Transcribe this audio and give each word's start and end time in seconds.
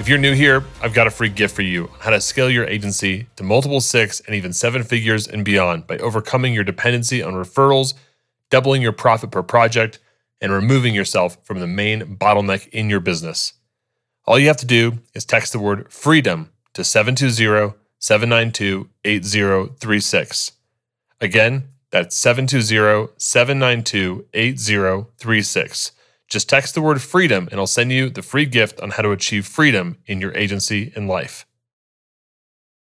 If 0.00 0.08
you're 0.08 0.16
new 0.16 0.32
here, 0.32 0.64
I've 0.80 0.94
got 0.94 1.06
a 1.06 1.10
free 1.10 1.28
gift 1.28 1.54
for 1.54 1.60
you 1.60 1.90
how 1.98 2.08
to 2.08 2.22
scale 2.22 2.48
your 2.48 2.64
agency 2.64 3.26
to 3.36 3.44
multiple 3.44 3.82
six 3.82 4.20
and 4.20 4.34
even 4.34 4.54
seven 4.54 4.82
figures 4.82 5.28
and 5.28 5.44
beyond 5.44 5.86
by 5.86 5.98
overcoming 5.98 6.54
your 6.54 6.64
dependency 6.64 7.22
on 7.22 7.34
referrals, 7.34 7.92
doubling 8.48 8.80
your 8.80 8.92
profit 8.92 9.30
per 9.30 9.42
project, 9.42 9.98
and 10.40 10.52
removing 10.52 10.94
yourself 10.94 11.36
from 11.44 11.60
the 11.60 11.66
main 11.66 12.16
bottleneck 12.16 12.66
in 12.70 12.88
your 12.88 13.00
business. 13.00 13.52
All 14.24 14.38
you 14.38 14.46
have 14.46 14.56
to 14.56 14.66
do 14.66 15.00
is 15.12 15.26
text 15.26 15.52
the 15.52 15.58
word 15.58 15.92
freedom 15.92 16.48
to 16.72 16.82
720 16.82 17.74
792 17.98 18.88
8036. 19.04 20.52
Again, 21.20 21.64
that's 21.90 22.16
720 22.16 23.12
792 23.18 24.24
8036. 24.32 25.92
Just 26.30 26.48
text 26.48 26.76
the 26.76 26.80
word 26.80 27.02
freedom 27.02 27.48
and 27.50 27.58
I'll 27.58 27.66
send 27.66 27.90
you 27.90 28.08
the 28.08 28.22
free 28.22 28.46
gift 28.46 28.80
on 28.80 28.90
how 28.90 29.02
to 29.02 29.10
achieve 29.10 29.48
freedom 29.48 29.98
in 30.06 30.20
your 30.20 30.32
agency 30.36 30.92
and 30.94 31.08
life. 31.08 31.44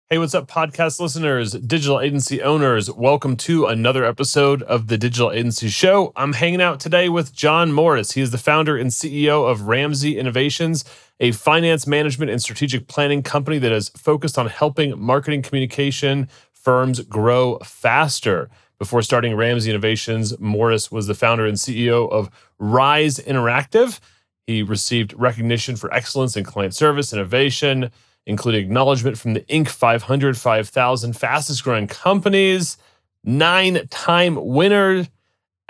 Hey, 0.09 0.19
what's 0.19 0.37
up, 0.37 0.47
podcast 0.47 1.01
listeners, 1.01 1.51
digital 1.55 2.01
agency 2.01 2.41
owners? 2.41 2.89
Welcome 2.93 3.37
to 3.39 3.67
another 3.67 4.05
episode 4.05 4.63
of 4.63 4.87
the 4.87 4.97
Digital 4.97 5.33
Agency 5.33 5.67
Show. 5.69 6.13
I'm 6.15 6.35
hanging 6.35 6.63
out 6.63 6.79
today 6.79 7.09
with 7.09 7.35
Jon 7.35 7.73
Morris. 7.73 8.13
He 8.13 8.21
is 8.21 8.31
the 8.31 8.39
founder 8.39 8.77
and 8.77 8.91
CEO 8.91 9.51
of 9.51 9.63
Ramsay 9.63 10.17
Innovations, 10.17 10.85
a 11.19 11.33
finance 11.33 11.89
management 11.89 12.31
and 12.31 12.41
strategic 12.41 12.87
planning 12.87 13.25
company 13.25 13.59
that 13.59 13.73
is 13.73 13.89
focused 13.89 14.39
on 14.39 14.47
helping 14.47 14.97
marketing 14.97 15.43
communication 15.43 16.29
firms 16.53 17.01
grow 17.01 17.59
faster. 17.65 18.49
Before 18.85 19.01
starting 19.01 19.35
Ramsay 19.35 19.71
Innovations, 19.71 20.39
Morris 20.39 20.93
was 20.93 21.07
the 21.07 21.15
founder 21.15 21.47
and 21.47 21.57
CEO 21.57 22.07
of 22.13 22.29
Rise 22.59 23.19
Interactive. 23.19 23.99
He 24.47 24.63
received 24.63 25.15
recognition 25.15 25.77
for 25.77 25.91
excellence 25.91 26.37
in 26.37 26.45
client 26.45 26.75
service 26.75 27.11
innovation, 27.11 27.91
including 28.27 28.63
acknowledgement 28.63 29.17
from 29.17 29.33
the 29.33 29.41
Inc. 29.41 29.69
500 29.69 30.37
5000 30.37 31.15
fastest 31.15 31.65
growing 31.65 31.87
companies, 31.87 32.77
nine 33.25 33.89
time 33.89 34.37
winner, 34.39 35.07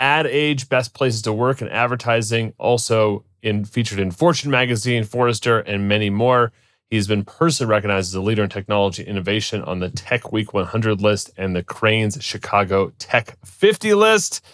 Ad 0.00 0.26
Age 0.26 0.68
Best 0.68 0.92
Places 0.92 1.22
to 1.22 1.32
Work 1.32 1.62
in 1.62 1.68
Advertising, 1.68 2.52
also 2.58 3.24
in, 3.42 3.64
featured 3.64 4.00
in 4.00 4.10
Fortune 4.10 4.50
Magazine, 4.50 5.04
Forrester, 5.04 5.60
and 5.60 5.86
many 5.86 6.10
more. 6.10 6.50
He's 6.94 7.08
been 7.08 7.24
personally 7.24 7.68
recognized 7.68 8.10
as 8.10 8.14
a 8.14 8.20
leader 8.20 8.44
in 8.44 8.50
technology 8.50 9.02
innovation 9.02 9.62
on 9.62 9.80
the 9.80 9.90
Tech 9.90 10.30
Week 10.30 10.54
100 10.54 11.00
list 11.00 11.28
and 11.36 11.56
the 11.56 11.64
Crain's 11.64 12.22
Chicago 12.22 12.92
Tech 13.00 13.36
50 13.44 13.94
list. 13.94 14.46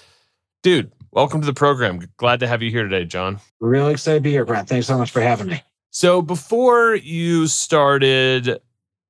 Dude, 0.62 0.90
welcome 1.10 1.42
to 1.42 1.46
the 1.46 1.52
program. 1.52 2.00
Glad 2.16 2.40
to 2.40 2.46
have 2.46 2.62
you 2.62 2.70
here 2.70 2.84
today, 2.84 3.04
Jon. 3.04 3.40
Really 3.60 3.92
excited 3.92 4.20
to 4.20 4.22
be 4.22 4.30
here, 4.30 4.46
Brent. 4.46 4.70
Thanks 4.70 4.86
so 4.86 4.96
much 4.96 5.10
for 5.10 5.20
having 5.20 5.48
me. 5.48 5.62
So, 5.90 6.22
before 6.22 6.94
you 6.94 7.46
started 7.46 8.62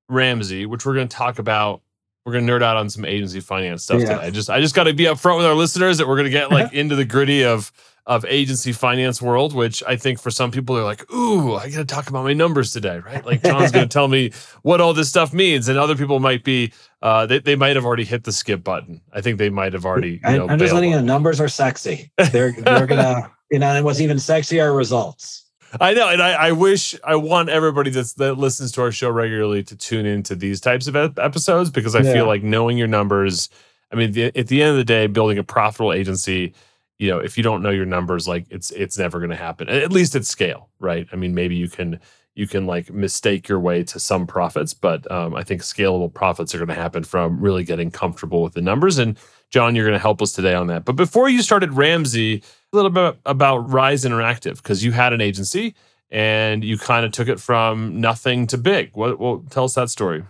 Ramsay, 0.08 0.66
which 0.66 0.84
we're 0.84 0.94
going 0.94 1.06
to 1.06 1.16
talk 1.16 1.38
about, 1.38 1.82
we're 2.26 2.32
going 2.32 2.48
to 2.48 2.52
nerd 2.52 2.64
out 2.64 2.78
on 2.78 2.90
some 2.90 3.04
agency 3.04 3.38
finance 3.38 3.84
stuff 3.84 4.00
yeah. 4.00 4.14
today. 4.14 4.26
I 4.26 4.30
just, 4.30 4.50
I 4.50 4.60
just 4.60 4.74
got 4.74 4.84
to 4.84 4.92
be 4.92 5.04
upfront 5.04 5.36
with 5.36 5.46
our 5.46 5.54
listeners 5.54 5.98
that 5.98 6.08
we're 6.08 6.16
going 6.16 6.24
to 6.24 6.30
get 6.30 6.50
like 6.50 6.72
into 6.72 6.96
the 6.96 7.04
gritty 7.04 7.44
of 7.44 7.70
of 8.06 8.24
agency 8.26 8.72
finance 8.72 9.20
world, 9.20 9.54
which 9.54 9.82
I 9.86 9.96
think 9.96 10.20
for 10.20 10.30
some 10.30 10.50
people 10.50 10.76
are 10.76 10.84
like, 10.84 11.10
ooh, 11.12 11.54
I 11.54 11.70
got 11.70 11.78
to 11.78 11.84
talk 11.84 12.08
about 12.08 12.24
my 12.24 12.32
numbers 12.32 12.72
today, 12.72 12.98
right? 12.98 13.24
Like 13.24 13.42
Jon's 13.42 13.70
going 13.70 13.84
to 13.88 13.92
tell 13.92 14.08
me 14.08 14.32
what 14.62 14.80
all 14.80 14.94
this 14.94 15.08
stuff 15.08 15.32
means, 15.32 15.68
and 15.68 15.78
other 15.78 15.94
people 15.94 16.18
might 16.18 16.42
be, 16.42 16.72
uh, 17.02 17.26
they, 17.26 17.38
they 17.38 17.56
might 17.56 17.76
have 17.76 17.84
already 17.84 18.04
hit 18.04 18.24
the 18.24 18.32
skip 18.32 18.64
button. 18.64 19.00
I 19.12 19.20
think 19.20 19.38
they 19.38 19.50
might 19.50 19.72
have 19.74 19.84
already. 19.84 20.20
You 20.24 20.38
know, 20.38 20.48
I'm 20.48 20.58
just 20.58 20.72
letting 20.72 20.90
you 20.90 20.96
know, 20.96 21.02
numbers 21.02 21.40
are 21.40 21.48
sexy. 21.48 22.10
They're 22.32 22.52
they're 22.52 22.86
gonna, 22.86 23.30
you 23.50 23.58
know, 23.58 23.68
and 23.68 23.84
what's 23.84 24.00
even 24.00 24.16
sexier 24.16 24.76
results. 24.76 25.44
I 25.80 25.94
know, 25.94 26.08
and 26.08 26.20
I, 26.20 26.32
I 26.32 26.52
wish 26.52 26.96
I 27.04 27.14
want 27.14 27.48
everybody 27.48 27.90
that's, 27.90 28.14
that 28.14 28.34
listens 28.34 28.72
to 28.72 28.82
our 28.82 28.90
show 28.90 29.10
regularly 29.10 29.62
to 29.64 29.76
tune 29.76 30.04
into 30.04 30.34
these 30.34 30.60
types 30.60 30.88
of 30.88 30.96
episodes 30.96 31.70
because 31.70 31.94
I 31.94 32.00
yeah. 32.00 32.12
feel 32.12 32.26
like 32.26 32.42
knowing 32.42 32.76
your 32.76 32.88
numbers. 32.88 33.48
I 33.92 33.96
mean, 33.96 34.12
the, 34.12 34.36
at 34.36 34.48
the 34.48 34.62
end 34.62 34.72
of 34.72 34.76
the 34.76 34.84
day, 34.84 35.06
building 35.06 35.38
a 35.38 35.44
profitable 35.44 35.92
agency 35.92 36.54
you 37.00 37.10
know 37.10 37.18
if 37.18 37.36
you 37.36 37.42
don't 37.42 37.62
know 37.62 37.70
your 37.70 37.86
numbers 37.86 38.28
like 38.28 38.46
it's 38.50 38.70
it's 38.72 38.98
never 38.98 39.18
going 39.18 39.30
to 39.30 39.36
happen 39.36 39.68
at 39.68 39.90
least 39.90 40.14
at 40.14 40.24
scale 40.24 40.68
right? 40.78 41.08
I 41.12 41.16
mean 41.16 41.34
maybe 41.34 41.56
you 41.56 41.68
can 41.68 41.98
you 42.34 42.46
can 42.46 42.66
like 42.66 42.92
mistake 42.92 43.48
your 43.48 43.58
way 43.58 43.82
to 43.82 43.98
some 43.98 44.26
profits 44.26 44.72
but 44.72 45.10
um, 45.10 45.34
i 45.34 45.42
think 45.42 45.62
scalable 45.62 46.12
profits 46.12 46.54
are 46.54 46.58
going 46.58 46.68
to 46.68 46.74
happen 46.74 47.02
from 47.02 47.40
really 47.40 47.64
getting 47.64 47.90
comfortable 47.90 48.42
with 48.42 48.54
the 48.54 48.62
numbers 48.62 48.98
and 48.98 49.18
jon 49.50 49.74
you're 49.74 49.84
going 49.84 49.98
to 49.98 49.98
help 49.98 50.22
us 50.22 50.32
today 50.32 50.54
on 50.54 50.68
that. 50.68 50.84
But 50.84 50.96
before 50.96 51.28
you 51.28 51.42
started 51.42 51.72
ramsay 51.72 52.42
a 52.72 52.76
little 52.76 52.90
bit 52.90 53.16
about 53.26 53.70
rise 53.70 54.04
interactive 54.04 54.56
because 54.56 54.84
you 54.84 54.92
had 54.92 55.12
an 55.12 55.20
agency 55.20 55.74
and 56.10 56.62
you 56.64 56.78
kind 56.78 57.04
of 57.04 57.12
took 57.12 57.28
it 57.28 57.40
from 57.40 58.00
nothing 58.00 58.46
to 58.48 58.58
big. 58.58 58.90
What 58.94 59.18
well 59.18 59.44
tell 59.50 59.64
us 59.64 59.74
that 59.74 59.90
story. 59.90 60.24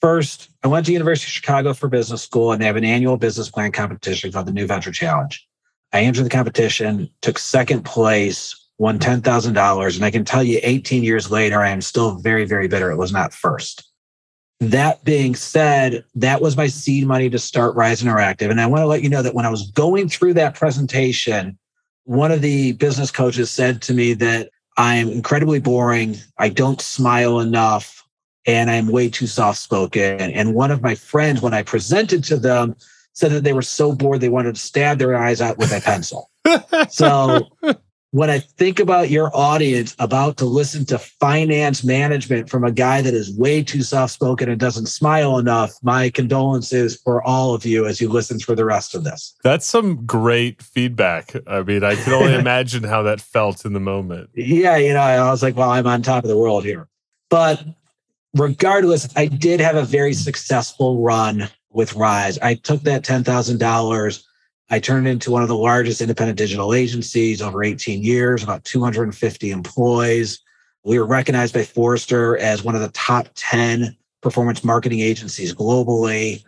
First 0.00 0.50
i 0.64 0.68
went 0.68 0.86
to 0.86 0.92
university 0.92 1.28
of 1.28 1.32
chicago 1.32 1.72
for 1.72 1.88
business 1.88 2.22
school 2.22 2.52
and 2.52 2.60
they 2.60 2.66
have 2.66 2.76
an 2.76 2.84
annual 2.84 3.16
business 3.16 3.48
plan 3.48 3.72
competition 3.72 4.32
called 4.32 4.46
the 4.46 4.52
new 4.52 4.66
venture 4.66 4.92
challenge 4.92 5.48
I 5.92 6.00
entered 6.00 6.24
the 6.24 6.30
competition, 6.30 7.08
took 7.22 7.38
second 7.38 7.84
place, 7.84 8.54
won 8.78 8.98
$10,000. 8.98 9.96
And 9.96 10.04
I 10.04 10.10
can 10.10 10.24
tell 10.24 10.42
you 10.42 10.60
18 10.62 11.02
years 11.02 11.30
later, 11.30 11.62
I 11.62 11.70
am 11.70 11.80
still 11.80 12.16
very, 12.16 12.44
very 12.44 12.68
bitter. 12.68 12.90
It 12.90 12.96
was 12.96 13.12
not 13.12 13.32
first. 13.32 13.90
That 14.60 15.04
being 15.04 15.34
said, 15.34 16.04
that 16.14 16.40
was 16.40 16.56
my 16.56 16.66
seed 16.66 17.06
money 17.06 17.28
to 17.30 17.38
start 17.38 17.76
Rise 17.76 18.02
Interactive. 18.02 18.50
And 18.50 18.60
I 18.60 18.66
want 18.66 18.82
to 18.82 18.86
let 18.86 19.02
you 19.02 19.08
know 19.08 19.22
that 19.22 19.34
when 19.34 19.46
I 19.46 19.50
was 19.50 19.70
going 19.70 20.08
through 20.08 20.34
that 20.34 20.54
presentation, 20.54 21.58
one 22.04 22.32
of 22.32 22.40
the 22.40 22.72
business 22.72 23.10
coaches 23.10 23.50
said 23.50 23.82
to 23.82 23.94
me 23.94 24.14
that 24.14 24.50
I'm 24.78 25.08
incredibly 25.08 25.60
boring. 25.60 26.16
I 26.38 26.48
don't 26.48 26.80
smile 26.80 27.40
enough 27.40 28.06
and 28.46 28.70
I'm 28.70 28.88
way 28.88 29.08
too 29.08 29.26
soft 29.26 29.58
spoken. 29.58 30.20
And 30.20 30.54
one 30.54 30.70
of 30.70 30.82
my 30.82 30.94
friends, 30.94 31.42
when 31.42 31.54
I 31.54 31.62
presented 31.62 32.22
to 32.24 32.36
them, 32.36 32.76
said 33.16 33.32
that 33.32 33.44
they 33.44 33.54
were 33.54 33.62
so 33.62 33.92
bored 33.92 34.20
they 34.20 34.28
wanted 34.28 34.54
to 34.54 34.60
stab 34.60 34.98
their 34.98 35.16
eyes 35.16 35.40
out 35.40 35.56
with 35.56 35.72
a 35.72 35.80
pencil. 35.80 36.30
so 36.90 37.48
when 38.10 38.28
I 38.28 38.40
think 38.40 38.78
about 38.78 39.08
your 39.08 39.30
audience 39.34 39.96
about 39.98 40.36
to 40.36 40.44
listen 40.44 40.84
to 40.86 40.98
finance 40.98 41.82
management 41.82 42.50
from 42.50 42.62
a 42.62 42.70
guy 42.70 43.00
that 43.00 43.14
is 43.14 43.34
way 43.34 43.62
too 43.62 43.80
soft 43.80 44.12
spoken 44.12 44.50
and 44.50 44.60
doesn't 44.60 44.86
smile 44.86 45.38
enough, 45.38 45.72
my 45.82 46.10
condolences 46.10 47.00
for 47.00 47.22
all 47.22 47.54
of 47.54 47.64
you 47.64 47.86
as 47.86 48.02
you 48.02 48.10
listen 48.10 48.38
for 48.38 48.54
the 48.54 48.66
rest 48.66 48.94
of 48.94 49.04
this. 49.04 49.34
That's 49.42 49.66
some 49.66 50.04
great 50.04 50.60
feedback. 50.60 51.34
I 51.46 51.62
mean, 51.62 51.84
I 51.84 51.96
can 51.96 52.12
only 52.12 52.34
imagine 52.38 52.84
how 52.84 53.02
that 53.04 53.22
felt 53.22 53.64
in 53.64 53.72
the 53.72 53.80
moment. 53.80 54.28
Yeah, 54.34 54.76
you 54.76 54.92
know, 54.92 55.00
I 55.00 55.30
was 55.30 55.42
like, 55.42 55.56
well, 55.56 55.70
I'm 55.70 55.86
on 55.86 56.02
top 56.02 56.22
of 56.22 56.28
the 56.28 56.38
world 56.38 56.64
here. 56.64 56.86
But 57.30 57.64
regardless, 58.34 59.08
I 59.16 59.24
did 59.24 59.58
have 59.60 59.76
a 59.76 59.84
very 59.84 60.12
successful 60.12 61.02
run 61.02 61.48
with 61.70 61.94
Rise. 61.94 62.38
I 62.38 62.54
took 62.54 62.82
that 62.82 63.04
$10,000. 63.04 64.24
I 64.68 64.78
turned 64.80 65.06
it 65.06 65.10
into 65.10 65.30
one 65.30 65.42
of 65.42 65.48
the 65.48 65.56
largest 65.56 66.00
independent 66.00 66.38
digital 66.38 66.74
agencies 66.74 67.40
over 67.40 67.62
18 67.62 68.02
years, 68.02 68.42
about 68.42 68.64
250 68.64 69.50
employees. 69.50 70.40
We 70.84 70.98
were 70.98 71.06
recognized 71.06 71.54
by 71.54 71.64
Forrester 71.64 72.36
as 72.38 72.62
one 72.62 72.74
of 72.74 72.80
the 72.80 72.88
top 72.88 73.28
10 73.34 73.96
performance 74.22 74.64
marketing 74.64 75.00
agencies 75.00 75.54
globally. 75.54 76.44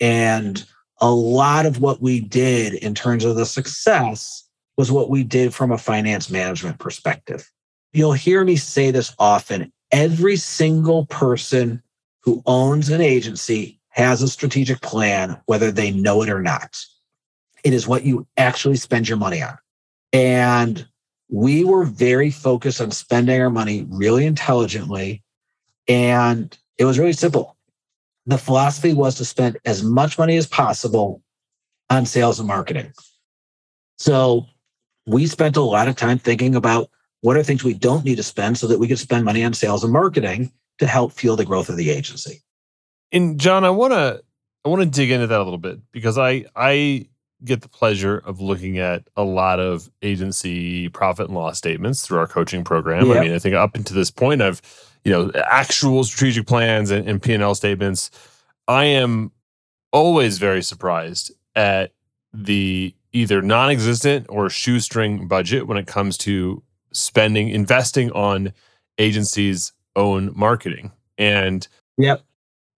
And 0.00 0.64
a 1.00 1.10
lot 1.10 1.66
of 1.66 1.80
what 1.80 2.00
we 2.00 2.20
did 2.20 2.74
in 2.74 2.94
terms 2.94 3.24
of 3.24 3.36
the 3.36 3.46
success 3.46 4.44
was 4.76 4.92
what 4.92 5.10
we 5.10 5.24
did 5.24 5.54
from 5.54 5.72
a 5.72 5.78
finance 5.78 6.30
management 6.30 6.78
perspective. 6.78 7.50
You'll 7.92 8.12
hear 8.12 8.44
me 8.44 8.56
say 8.56 8.90
this 8.90 9.14
often 9.18 9.72
every 9.90 10.36
single 10.36 11.06
person 11.06 11.82
who 12.22 12.42
owns 12.46 12.90
an 12.90 13.00
agency 13.00 13.75
has 13.96 14.20
a 14.20 14.28
strategic 14.28 14.82
plan, 14.82 15.40
whether 15.46 15.72
they 15.72 15.90
know 15.90 16.22
it 16.22 16.28
or 16.28 16.42
not. 16.42 16.84
It 17.64 17.72
is 17.72 17.88
what 17.88 18.04
you 18.04 18.26
actually 18.36 18.76
spend 18.76 19.08
your 19.08 19.16
money 19.16 19.42
on. 19.42 19.56
And 20.12 20.86
we 21.30 21.64
were 21.64 21.84
very 21.84 22.30
focused 22.30 22.80
on 22.80 22.90
spending 22.90 23.40
our 23.40 23.50
money 23.50 23.86
really 23.88 24.26
intelligently. 24.26 25.24
And 25.88 26.56
it 26.78 26.84
was 26.84 26.98
really 26.98 27.14
simple. 27.14 27.56
The 28.26 28.38
philosophy 28.38 28.92
was 28.92 29.14
to 29.16 29.24
spend 29.24 29.58
as 29.64 29.82
much 29.82 30.18
money 30.18 30.36
as 30.36 30.46
possible 30.46 31.22
on 31.88 32.04
sales 32.04 32.38
and 32.38 32.46
marketing. 32.46 32.92
So 33.96 34.46
we 35.06 35.26
spent 35.26 35.56
a 35.56 35.62
lot 35.62 35.88
of 35.88 35.96
time 35.96 36.18
thinking 36.18 36.54
about 36.54 36.90
what 37.22 37.36
are 37.36 37.42
things 37.42 37.64
we 37.64 37.74
don't 37.74 38.04
need 38.04 38.16
to 38.16 38.22
spend 38.22 38.58
so 38.58 38.66
that 38.66 38.78
we 38.78 38.88
could 38.88 38.98
spend 38.98 39.24
money 39.24 39.42
on 39.42 39.54
sales 39.54 39.82
and 39.82 39.92
marketing 39.92 40.52
to 40.78 40.86
help 40.86 41.12
fuel 41.12 41.36
the 41.36 41.46
growth 41.46 41.70
of 41.70 41.76
the 41.76 41.88
agency 41.88 42.42
and 43.12 43.38
Jon, 43.38 43.64
I 43.64 43.70
want 43.70 43.92
to 43.92 44.22
I 44.64 44.68
want 44.68 44.82
to 44.82 44.88
dig 44.88 45.10
into 45.10 45.26
that 45.26 45.40
a 45.40 45.44
little 45.44 45.58
bit 45.58 45.78
because 45.92 46.18
I 46.18 46.44
I 46.54 47.08
get 47.44 47.60
the 47.60 47.68
pleasure 47.68 48.18
of 48.18 48.40
looking 48.40 48.78
at 48.78 49.08
a 49.16 49.22
lot 49.22 49.60
of 49.60 49.90
agency 50.02 50.88
profit 50.88 51.26
and 51.26 51.34
loss 51.36 51.58
statements 51.58 52.02
through 52.02 52.18
our 52.18 52.26
coaching 52.26 52.64
program. 52.64 53.06
Yep. 53.06 53.16
I 53.16 53.20
mean, 53.20 53.32
I 53.32 53.38
think 53.38 53.54
up 53.54 53.76
until 53.76 53.96
this 53.96 54.10
point, 54.10 54.42
I've 54.42 54.60
you 55.04 55.12
know 55.12 55.30
actual 55.44 56.04
strategic 56.04 56.46
plans 56.46 56.90
and, 56.90 57.08
and 57.08 57.22
P 57.22 57.32
and 57.32 57.42
L 57.42 57.54
statements. 57.54 58.10
I 58.68 58.84
am 58.84 59.30
always 59.92 60.38
very 60.38 60.62
surprised 60.62 61.32
at 61.54 61.92
the 62.32 62.94
either 63.12 63.40
non-existent 63.40 64.26
or 64.28 64.50
shoestring 64.50 65.26
budget 65.28 65.66
when 65.66 65.78
it 65.78 65.86
comes 65.86 66.18
to 66.18 66.62
spending, 66.92 67.48
investing 67.48 68.10
on 68.12 68.52
agencies' 68.98 69.72
own 69.94 70.32
marketing. 70.34 70.92
And 71.16 71.66
Yep. 71.98 72.22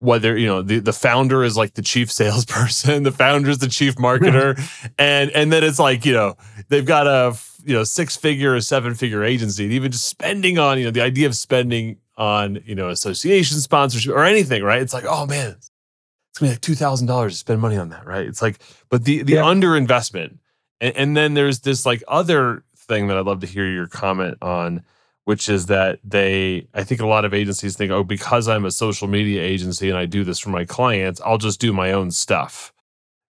Whether 0.00 0.36
you 0.36 0.46
know 0.46 0.62
the, 0.62 0.78
the 0.78 0.92
founder 0.92 1.42
is 1.42 1.56
like 1.56 1.74
the 1.74 1.82
chief 1.82 2.10
salesperson 2.12 3.02
the 3.08 3.10
founder 3.12 3.50
is 3.50 3.58
the 3.58 3.68
chief 3.68 3.96
marketer 3.96 4.56
and 4.98 5.30
and 5.32 5.52
then 5.52 5.64
it's 5.64 5.78
like 5.78 6.04
you 6.06 6.12
know 6.12 6.36
they've 6.68 6.86
got 6.86 7.06
a 7.06 7.36
you 7.64 7.74
know 7.74 7.82
six 7.84 8.16
figure 8.16 8.54
or 8.54 8.60
seven 8.60 8.94
figure 8.94 9.24
agency 9.24 9.64
and 9.64 9.72
even 9.72 9.90
just 9.90 10.06
spending 10.06 10.58
on 10.58 10.78
you 10.78 10.84
know 10.84 10.90
the 10.92 11.00
idea 11.02 11.26
of 11.26 11.34
spending 11.34 11.96
on 12.16 12.60
you 12.64 12.74
know 12.74 12.88
association 12.90 13.58
sponsorship 13.58 14.12
or 14.12 14.24
anything 14.24 14.62
right? 14.62 14.82
It's 14.82 14.94
like 14.94 15.04
oh 15.08 15.26
man 15.26 15.56
it's 15.58 16.38
gonna 16.38 16.50
be 16.52 16.54
like 16.54 16.60
$2000 16.60 17.28
to 17.30 17.34
spend 17.34 17.60
money 17.60 17.76
on 17.76 17.88
that 17.88 18.06
right? 18.06 18.26
It's 18.26 18.40
like 18.42 18.58
but 18.90 19.04
the 19.04 19.22
the 19.24 19.34
Yeah. 19.34 19.42
underinvestment 19.42 20.38
and, 20.80 20.96
and 20.96 21.16
then 21.16 21.34
there's 21.34 21.60
this 21.60 21.84
like 21.84 22.02
other 22.06 22.62
thing 22.76 23.08
that 23.08 23.18
i'd 23.18 23.26
love 23.26 23.40
to 23.40 23.46
hear 23.46 23.66
your 23.68 23.86
comment 23.86 24.38
on 24.40 24.82
which 25.28 25.48
is 25.50 25.66
that 25.66 25.98
they 26.02 26.66
i 26.72 26.82
think 26.82 27.00
a 27.02 27.06
lot 27.06 27.25
of 27.26 27.34
agencies 27.34 27.76
think 27.76 27.90
oh 27.92 28.02
because 28.02 28.48
i'm 28.48 28.64
a 28.64 28.70
social 28.70 29.06
media 29.08 29.42
agency 29.42 29.90
and 29.90 29.98
i 29.98 30.06
do 30.06 30.25
this 30.25 30.38
for 30.38 30.48
my 30.50 30.64
clients 30.64 31.20
i'll 31.26 31.36
just 31.48 31.60
do 31.60 31.70
my 31.72 31.92
own 31.92 32.10
stuff 32.10 32.72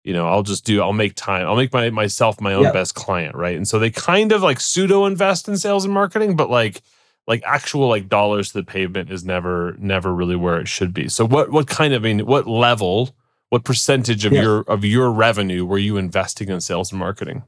you 0.03 0.13
know 0.13 0.27
i'll 0.27 0.43
just 0.43 0.63
do 0.63 0.79
i'll 0.81 0.93
make 0.93 1.15
time 1.15 1.47
i'll 1.47 1.55
make 1.55 1.73
my 1.73 1.89
myself 1.89 2.39
my 2.39 2.53
own 2.53 2.65
Yeah. 2.65 2.71
best 2.71 2.93
client 2.93 3.33
right 3.35 3.55
and 3.57 3.67
so 3.67 3.79
they 3.79 3.89
kind 3.89 4.31
of 4.31 4.43
like 4.43 4.59
pseudo 4.59 5.05
invest 5.05 5.47
in 5.47 5.57
sales 5.57 5.85
and 5.85 5.93
marketing 5.93 6.35
but 6.35 6.49
like 6.51 6.81
like 7.25 7.41
actual 7.45 7.87
like 7.89 8.07
dollars 8.07 8.49
to 8.51 8.59
the 8.59 8.63
pavement 8.63 9.09
is 9.11 9.25
never 9.25 9.75
never 9.79 10.13
really 10.13 10.35
where 10.35 10.59
it 10.59 10.67
should 10.67 10.93
be 10.93 11.09
so 11.09 11.25
what 11.25 11.51
what 11.51 11.67
kind 11.67 11.93
of 11.95 12.03
I 12.03 12.13
mean 12.13 12.25
what 12.27 12.47
level 12.47 13.15
what 13.49 13.63
percentage 13.63 14.23
of 14.23 14.33
Yeah. 14.33 14.43
your 14.43 14.59
of 14.67 14.85
your 14.85 15.11
revenue 15.11 15.65
were 15.65 15.79
you 15.87 15.97
investing 15.97 16.49
in 16.49 16.61
sales 16.61 16.91
and 16.91 16.99
marketing 16.99 17.43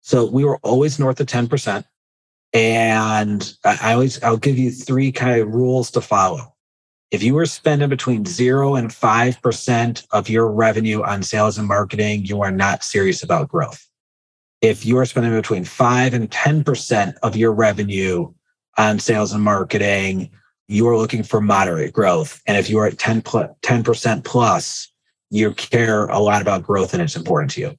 So 0.00 0.24
we 0.24 0.42
were 0.44 0.58
always 0.62 0.98
north 0.98 1.20
of 1.20 1.26
10%. 1.26 1.84
And 2.52 3.52
I 3.64 3.92
always, 3.92 4.22
I'll 4.22 4.36
give 4.36 4.58
you 4.58 4.70
three 4.70 5.12
kind 5.12 5.40
of 5.40 5.48
rules 5.48 5.90
to 5.92 6.00
follow. 6.00 6.54
If 7.10 7.22
you 7.22 7.34
were 7.34 7.46
spending 7.46 7.88
between 7.88 8.26
zero 8.26 8.74
and 8.74 8.90
5% 8.90 10.06
of 10.10 10.28
your 10.28 10.50
revenue 10.50 11.02
on 11.02 11.22
sales 11.22 11.58
and 11.58 11.66
marketing, 11.66 12.26
you 12.26 12.42
are 12.42 12.50
not 12.50 12.84
serious 12.84 13.22
about 13.22 13.48
growth. 13.48 13.86
If 14.60 14.84
you 14.84 14.98
are 14.98 15.06
spending 15.06 15.32
between 15.32 15.64
five 15.64 16.14
and 16.14 16.30
10% 16.30 17.14
of 17.22 17.36
your 17.36 17.52
revenue 17.52 18.32
on 18.76 18.98
sales 18.98 19.32
and 19.32 19.42
marketing, 19.42 20.30
you 20.68 20.86
are 20.88 20.98
looking 20.98 21.22
for 21.22 21.40
moderate 21.40 21.92
growth. 21.92 22.42
And 22.46 22.56
if 22.58 22.68
you 22.68 22.78
are 22.78 22.86
at 22.86 22.98
10 22.98 23.22
pl- 23.22 23.56
10% 23.62 24.24
plus, 24.24 24.92
you 25.30 25.52
care 25.52 26.06
a 26.06 26.18
lot 26.18 26.42
about 26.42 26.62
growth 26.62 26.92
and 26.92 27.02
it's 27.02 27.16
important 27.16 27.50
to 27.52 27.60
you. 27.60 27.76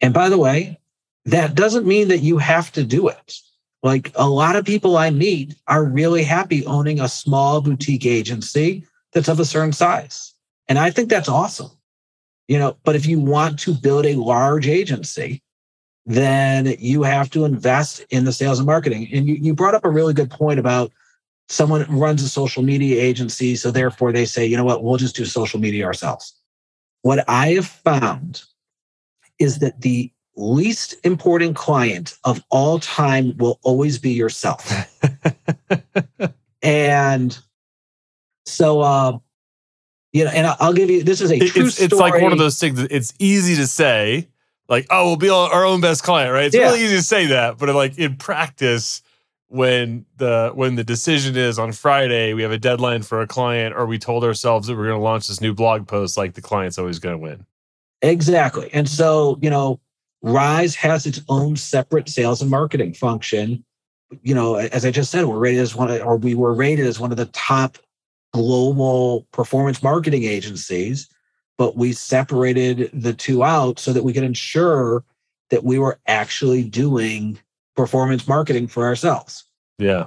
And 0.00 0.12
by 0.12 0.28
the 0.28 0.38
way, 0.38 0.78
that 1.24 1.54
doesn't 1.54 1.86
mean 1.86 2.08
that 2.08 2.18
you 2.18 2.38
have 2.38 2.72
to 2.72 2.84
do 2.84 3.08
it. 3.08 3.38
Like 3.86 4.10
a 4.16 4.28
lot 4.28 4.56
of 4.56 4.64
people 4.64 4.96
I 4.96 5.10
meet 5.10 5.54
are 5.68 5.84
really 5.84 6.24
happy 6.24 6.66
owning 6.66 6.98
a 6.98 7.08
small 7.08 7.60
boutique 7.60 8.04
agency 8.04 8.84
that's 9.12 9.28
of 9.28 9.38
a 9.38 9.44
certain 9.44 9.72
size. 9.72 10.34
And 10.66 10.76
I 10.76 10.90
think 10.90 11.08
that's 11.08 11.28
awesome. 11.28 11.70
You 12.48 12.58
know, 12.58 12.76
but 12.82 12.96
if 12.96 13.06
you 13.06 13.20
want 13.20 13.60
to 13.60 13.74
build 13.74 14.04
a 14.04 14.16
large 14.16 14.66
agency, 14.66 15.40
then 16.04 16.74
you 16.80 17.04
have 17.04 17.30
to 17.30 17.44
invest 17.44 18.04
in 18.10 18.24
the 18.24 18.32
sales 18.32 18.58
and 18.58 18.66
marketing. 18.66 19.08
And 19.12 19.24
you, 19.28 19.36
you 19.36 19.54
brought 19.54 19.76
up 19.76 19.84
a 19.84 19.90
really 19.90 20.14
good 20.14 20.32
point 20.32 20.58
about 20.58 20.90
someone 21.48 21.86
runs 21.88 22.24
a 22.24 22.28
social 22.28 22.64
media 22.64 23.00
agency. 23.00 23.54
So 23.54 23.70
therefore 23.70 24.10
they 24.10 24.24
say, 24.24 24.44
you 24.44 24.56
know 24.56 24.64
what, 24.64 24.82
we'll 24.82 24.96
just 24.96 25.14
do 25.14 25.24
social 25.24 25.60
media 25.60 25.86
ourselves. 25.86 26.34
What 27.02 27.24
I 27.28 27.50
have 27.50 27.66
found 27.66 28.42
is 29.38 29.60
that 29.60 29.80
the 29.82 30.10
least 30.36 30.94
important 31.04 31.56
client 31.56 32.16
of 32.24 32.42
all 32.50 32.78
time 32.78 33.36
will 33.38 33.58
always 33.62 33.98
be 33.98 34.10
yourself. 34.10 34.70
and 36.62 37.38
so, 38.44 38.80
uh, 38.80 39.18
you 40.12 40.24
know, 40.24 40.30
and 40.30 40.46
I'll 40.60 40.72
give 40.72 40.90
you 40.90 41.02
this 41.02 41.20
is 41.20 41.30
a 41.30 41.36
It- 41.36 41.48
true 41.48 41.66
it's, 41.66 41.80
it's 41.80 41.94
like 41.94 42.14
one 42.14 42.24
of 42.24 42.30
story. 42.32 42.38
those 42.38 42.58
things 42.60 42.78
that 42.80 42.90
it's 42.92 43.12
easy 43.18 43.56
to 43.56 43.66
say 43.66 44.28
like 44.68 44.86
oh 44.90 45.06
we'll 45.06 45.16
be 45.16 45.28
our 45.28 45.64
own 45.64 45.80
best 45.80 46.02
client 46.02 46.32
right 46.32 46.46
it's 46.46 46.54
Yeah. 46.56 46.62
really 46.70 46.82
easy 46.84 46.96
to 46.96 47.02
say 47.02 47.26
that 47.26 47.58
but 47.58 47.68
like 47.74 47.98
in 47.98 48.16
practice 48.16 49.02
when 49.48 50.06
the 50.16 50.50
when 50.54 50.74
the 50.74 50.82
decision 50.84 51.36
is 51.36 51.58
on 51.58 51.70
friday 51.72 52.32
we 52.32 52.42
have 52.42 52.50
a 52.50 52.58
deadline 52.58 53.02
for 53.02 53.20
a 53.20 53.26
client 53.26 53.74
or 53.76 53.84
we 53.86 53.98
told 53.98 54.24
ourselves 54.24 54.66
that 54.66 54.76
we're 54.76 54.86
going 54.86 54.98
to 54.98 55.02
launch 55.04 55.28
this 55.28 55.40
new 55.40 55.52
blog 55.54 55.86
post 55.86 56.16
like 56.16 56.32
the 56.34 56.40
client's 56.40 56.78
always 56.78 56.98
going 56.98 57.12
to 57.14 57.18
win 57.18 57.44
Exactly. 58.02 58.68
And 58.74 58.86
so, 58.88 59.38
you 59.40 59.48
know, 59.50 59.80
Rise 60.26 60.74
has 60.74 61.06
its 61.06 61.20
own 61.28 61.54
separate 61.54 62.08
sales 62.08 62.42
and 62.42 62.50
marketing 62.50 62.94
function. 62.94 63.64
You 64.22 64.34
know, 64.34 64.56
as 64.56 64.84
I 64.84 64.90
just 64.90 65.12
said, 65.12 65.24
we're 65.24 65.38
rated 65.38 65.60
as 65.60 65.74
one 65.74 65.90
of, 65.90 66.02
or 66.02 66.16
we 66.16 66.34
were 66.34 66.52
rated 66.52 66.86
as 66.86 66.98
one 66.98 67.12
of 67.12 67.16
the 67.16 67.26
top 67.26 67.78
global 68.32 69.26
performance 69.32 69.84
marketing 69.84 70.24
agencies, 70.24 71.08
but 71.56 71.76
we 71.76 71.92
separated 71.92 72.90
the 72.92 73.14
two 73.14 73.44
out 73.44 73.78
so 73.78 73.92
that 73.92 74.02
we 74.02 74.12
could 74.12 74.24
ensure 74.24 75.04
that 75.50 75.62
we 75.62 75.78
were 75.78 75.98
actually 76.08 76.64
doing 76.64 77.38
performance 77.76 78.26
marketing 78.26 78.66
for 78.66 78.84
ourselves. 78.84 79.44
yeah 79.78 80.06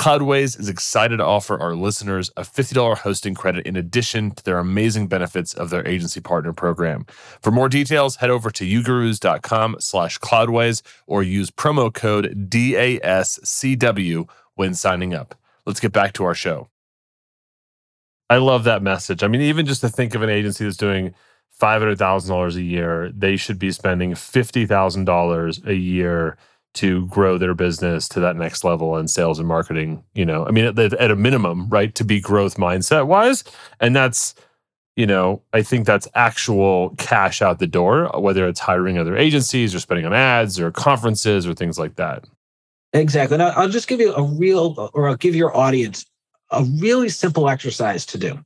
Cloudways 0.00 0.58
is 0.58 0.70
excited 0.70 1.18
to 1.18 1.26
offer 1.26 1.60
our 1.60 1.74
listeners 1.74 2.30
a 2.34 2.40
$50 2.40 2.96
hosting 2.96 3.34
credit 3.34 3.66
in 3.66 3.76
addition 3.76 4.30
to 4.30 4.42
their 4.42 4.56
amazing 4.56 5.08
benefits 5.08 5.52
of 5.52 5.68
their 5.68 5.86
agency 5.86 6.22
partner 6.22 6.54
program. 6.54 7.04
For 7.42 7.50
more 7.50 7.68
details, 7.68 8.16
head 8.16 8.30
over 8.30 8.50
to 8.50 8.64
ugurus.com 8.64 9.76
slash 9.78 10.18
cloudways 10.18 10.80
or 11.06 11.22
use 11.22 11.50
promo 11.50 11.92
code 11.92 12.48
DASCW 12.48 14.26
when 14.54 14.72
signing 14.72 15.12
up. 15.12 15.34
Let's 15.66 15.80
get 15.80 15.92
back 15.92 16.14
to 16.14 16.24
our 16.24 16.34
show. 16.34 16.70
I 18.30 18.38
love 18.38 18.64
that 18.64 18.82
message. 18.82 19.22
I 19.22 19.28
mean, 19.28 19.42
even 19.42 19.66
just 19.66 19.82
to 19.82 19.90
think 19.90 20.14
of 20.14 20.22
an 20.22 20.30
agency 20.30 20.64
that's 20.64 20.78
doing 20.78 21.12
$500,000 21.60 22.54
a 22.54 22.62
year, 22.62 23.12
they 23.14 23.36
should 23.36 23.58
be 23.58 23.70
spending 23.70 24.12
$50,000 24.12 25.66
a 25.66 25.74
year 25.74 26.38
to 26.74 27.06
grow 27.06 27.36
their 27.38 27.54
business 27.54 28.08
to 28.08 28.20
that 28.20 28.36
next 28.36 28.64
level 28.64 28.96
in 28.96 29.08
sales 29.08 29.38
and 29.38 29.48
marketing. 29.48 30.04
You 30.14 30.24
know, 30.24 30.46
I 30.46 30.50
mean, 30.50 30.64
at, 30.64 30.78
at 30.78 31.10
a 31.10 31.16
minimum, 31.16 31.68
right, 31.68 31.94
to 31.94 32.04
be 32.04 32.20
growth 32.20 32.56
mindset 32.56 33.06
wise. 33.06 33.44
And 33.80 33.94
that's, 33.94 34.34
you 34.96 35.06
know, 35.06 35.42
I 35.52 35.62
think 35.62 35.86
that's 35.86 36.08
actual 36.14 36.90
cash 36.90 37.42
out 37.42 37.58
the 37.58 37.66
door, 37.66 38.10
whether 38.18 38.46
it's 38.46 38.60
hiring 38.60 38.98
other 38.98 39.16
agencies 39.16 39.74
or 39.74 39.80
spending 39.80 40.06
on 40.06 40.12
ads 40.12 40.60
or 40.60 40.70
conferences 40.70 41.46
or 41.46 41.54
things 41.54 41.78
like 41.78 41.96
that. 41.96 42.24
Exactly. 42.92 43.34
And 43.34 43.42
I'll 43.42 43.68
just 43.68 43.88
give 43.88 44.00
you 44.00 44.12
a 44.14 44.22
real, 44.22 44.90
or 44.94 45.08
I'll 45.08 45.16
give 45.16 45.36
your 45.36 45.56
audience 45.56 46.06
a 46.50 46.64
really 46.78 47.08
simple 47.08 47.48
exercise 47.48 48.04
to 48.06 48.18
do. 48.18 48.38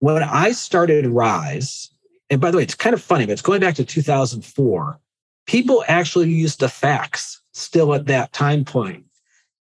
When 0.00 0.22
I 0.22 0.52
started 0.52 1.06
Rise, 1.06 1.90
and 2.30 2.40
by 2.40 2.50
the 2.50 2.58
way, 2.58 2.62
it's 2.62 2.74
kind 2.74 2.94
of 2.94 3.02
funny, 3.02 3.26
but 3.26 3.32
it's 3.32 3.42
going 3.42 3.60
back 3.60 3.74
to 3.76 3.84
2004. 3.84 4.98
People 5.46 5.84
actually 5.88 6.30
used 6.30 6.60
to 6.60 6.68
fax 6.68 7.39
still 7.52 7.94
at 7.94 8.06
that 8.06 8.32
time 8.32 8.64
point. 8.64 9.04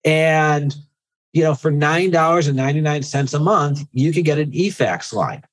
And, 0.04 0.76
you 1.34 1.44
know, 1.44 1.56
for 1.56 1.72
$9.99 1.72 3.34
a 3.34 3.40
month, 3.40 3.88
you 3.92 4.14
could 4.14 4.26
get 4.26 4.40
an 4.40 4.54
e-fax 4.54 5.14
line. 5.14 5.44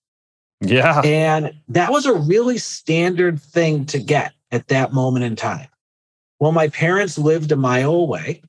Yeah. 0.61 1.01
And 1.05 1.55
that 1.69 1.93
was 1.93 2.07
a 2.07 2.15
really 2.15 2.59
standard 2.59 3.41
thing 3.41 3.85
to 3.87 3.99
get 3.99 4.33
at 4.51 4.69
that 4.69 4.93
moment 4.93 5.25
in 5.25 5.37
time. 5.37 5.69
Well, 6.39 6.53
my 6.53 6.69
parents 6.69 7.19
lived 7.19 7.53
a 7.53 7.57
mile 7.57 7.93
away. 7.93 8.43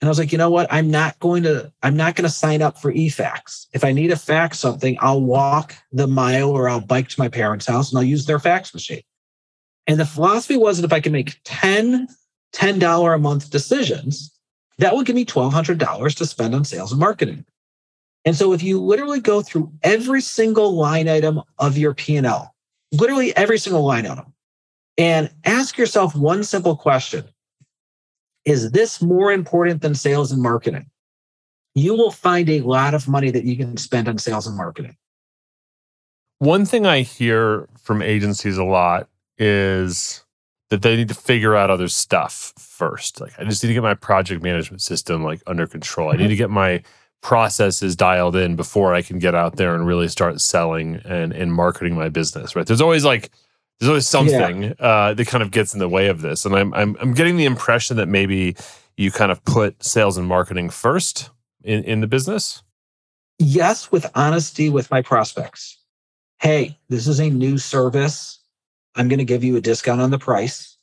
And 0.00 0.08
I 0.08 0.10
was 0.10 0.18
like, 0.18 0.32
you 0.32 0.38
know 0.38 0.50
what? 0.50 0.66
I'm 0.70 0.90
not 0.90 1.18
going 1.20 1.44
to, 1.44 1.72
I'm 1.82 1.96
not 1.96 2.16
going 2.16 2.24
to 2.24 2.34
sign 2.34 2.60
up 2.60 2.80
for 2.80 2.92
eFax. 2.92 3.66
If 3.72 3.84
I 3.84 3.92
need 3.92 4.08
to 4.08 4.16
fax 4.16 4.58
something, 4.58 4.98
I'll 5.00 5.22
walk 5.22 5.76
the 5.92 6.08
mile 6.08 6.50
or 6.50 6.68
I'll 6.68 6.80
bike 6.80 7.08
to 7.08 7.20
my 7.20 7.28
parents' 7.28 7.66
house 7.66 7.90
and 7.90 7.98
I'll 7.98 8.04
use 8.04 8.26
their 8.26 8.40
fax 8.40 8.74
machine. 8.74 9.02
And 9.86 10.00
the 10.00 10.06
philosophy 10.06 10.56
was 10.56 10.78
that 10.78 10.84
if 10.84 10.92
I 10.92 11.00
can 11.00 11.12
make 11.12 11.40
10 11.44 12.08
$10 12.54 13.14
a 13.14 13.18
month 13.18 13.50
decisions, 13.50 14.32
That 14.78 14.96
would 14.96 15.06
give 15.06 15.16
me 15.16 15.24
$1,200 15.24 16.16
to 16.16 16.26
spend 16.26 16.54
on 16.54 16.64
sales 16.64 16.92
and 16.92 17.00
marketing. 17.00 17.44
And 18.24 18.36
so 18.36 18.52
if 18.52 18.62
you 18.62 18.80
literally 18.80 19.20
go 19.20 19.42
through 19.42 19.72
every 19.82 20.20
single 20.20 20.74
line 20.74 21.08
item 21.08 21.40
of 21.58 21.76
your 21.76 21.94
P&L, 21.94 22.54
literally 22.92 23.34
every 23.36 23.58
single 23.58 23.84
line 23.84 24.06
item, 24.06 24.32
and 24.98 25.30
ask 25.44 25.76
yourself 25.76 26.14
one 26.14 26.44
simple 26.44 26.76
question. 26.76 27.24
Is 28.44 28.72
this 28.72 29.00
more 29.00 29.32
important 29.32 29.82
than 29.82 29.94
sales 29.94 30.32
and 30.32 30.42
marketing? 30.42 30.86
You 31.74 31.94
will 31.94 32.10
find 32.10 32.48
a 32.48 32.60
lot 32.60 32.92
of 32.94 33.08
money 33.08 33.30
that 33.30 33.44
you 33.44 33.56
can 33.56 33.76
spend 33.76 34.08
on 34.08 34.18
sales 34.18 34.46
and 34.46 34.56
marketing. 34.56 34.96
One 36.38 36.66
thing 36.66 36.86
I 36.86 37.02
hear 37.02 37.68
from 37.78 38.02
agencies 38.02 38.58
a 38.58 38.64
lot 38.64 39.08
is 39.38 40.21
that 40.72 40.80
they 40.80 40.96
need 40.96 41.08
to 41.08 41.14
figure 41.14 41.54
out 41.54 41.68
other 41.68 41.86
stuff 41.86 42.54
first. 42.56 43.20
Like 43.20 43.38
I 43.38 43.44
just 43.44 43.62
need 43.62 43.68
to 43.68 43.74
get 43.74 43.82
my 43.82 43.92
project 43.92 44.42
management 44.42 44.80
system 44.80 45.22
like 45.22 45.42
under 45.46 45.66
control. 45.66 46.10
I 46.10 46.16
need 46.16 46.28
to 46.28 46.36
get 46.36 46.48
my 46.48 46.82
processes 47.20 47.94
dialed 47.94 48.34
in 48.36 48.56
before 48.56 48.94
I 48.94 49.02
can 49.02 49.18
get 49.18 49.34
out 49.34 49.56
there 49.56 49.74
and 49.74 49.86
really 49.86 50.08
start 50.08 50.40
selling 50.40 50.96
and 51.04 51.34
and 51.34 51.52
marketing 51.52 51.94
my 51.94 52.08
business. 52.08 52.56
Right? 52.56 52.66
There's 52.66 52.80
always 52.80 53.04
like 53.04 53.30
there's 53.80 53.90
always 53.90 54.08
something 54.08 54.62
yeah. 54.62 54.72
uh, 54.80 55.12
that 55.12 55.26
kind 55.26 55.42
of 55.42 55.50
gets 55.50 55.74
in 55.74 55.78
the 55.78 55.90
way 55.90 56.08
of 56.08 56.22
this, 56.22 56.46
and 56.46 56.56
I'm 56.56 56.72
I'm 56.72 56.96
I'm 57.02 57.12
getting 57.12 57.36
the 57.36 57.44
impression 57.44 57.98
that 57.98 58.08
maybe 58.08 58.56
you 58.96 59.10
kind 59.10 59.30
of 59.30 59.44
put 59.44 59.84
sales 59.84 60.16
and 60.16 60.26
marketing 60.26 60.70
first 60.70 61.28
in 61.62 61.84
in 61.84 62.00
the 62.00 62.06
business. 62.06 62.62
Yes, 63.38 63.92
with 63.92 64.10
honesty 64.14 64.70
with 64.70 64.90
my 64.90 65.02
prospects 65.02 65.76
hey, 66.42 66.76
this 66.88 67.06
is 67.06 67.20
a 67.20 67.30
new 67.30 67.56
service. 67.56 68.40
I'm 68.94 69.08
going 69.08 69.18
to 69.18 69.24
give 69.24 69.44
you 69.44 69.56
a 69.56 69.60
discount 69.60 70.00
on 70.00 70.10
the 70.10 70.18
price 70.18 70.76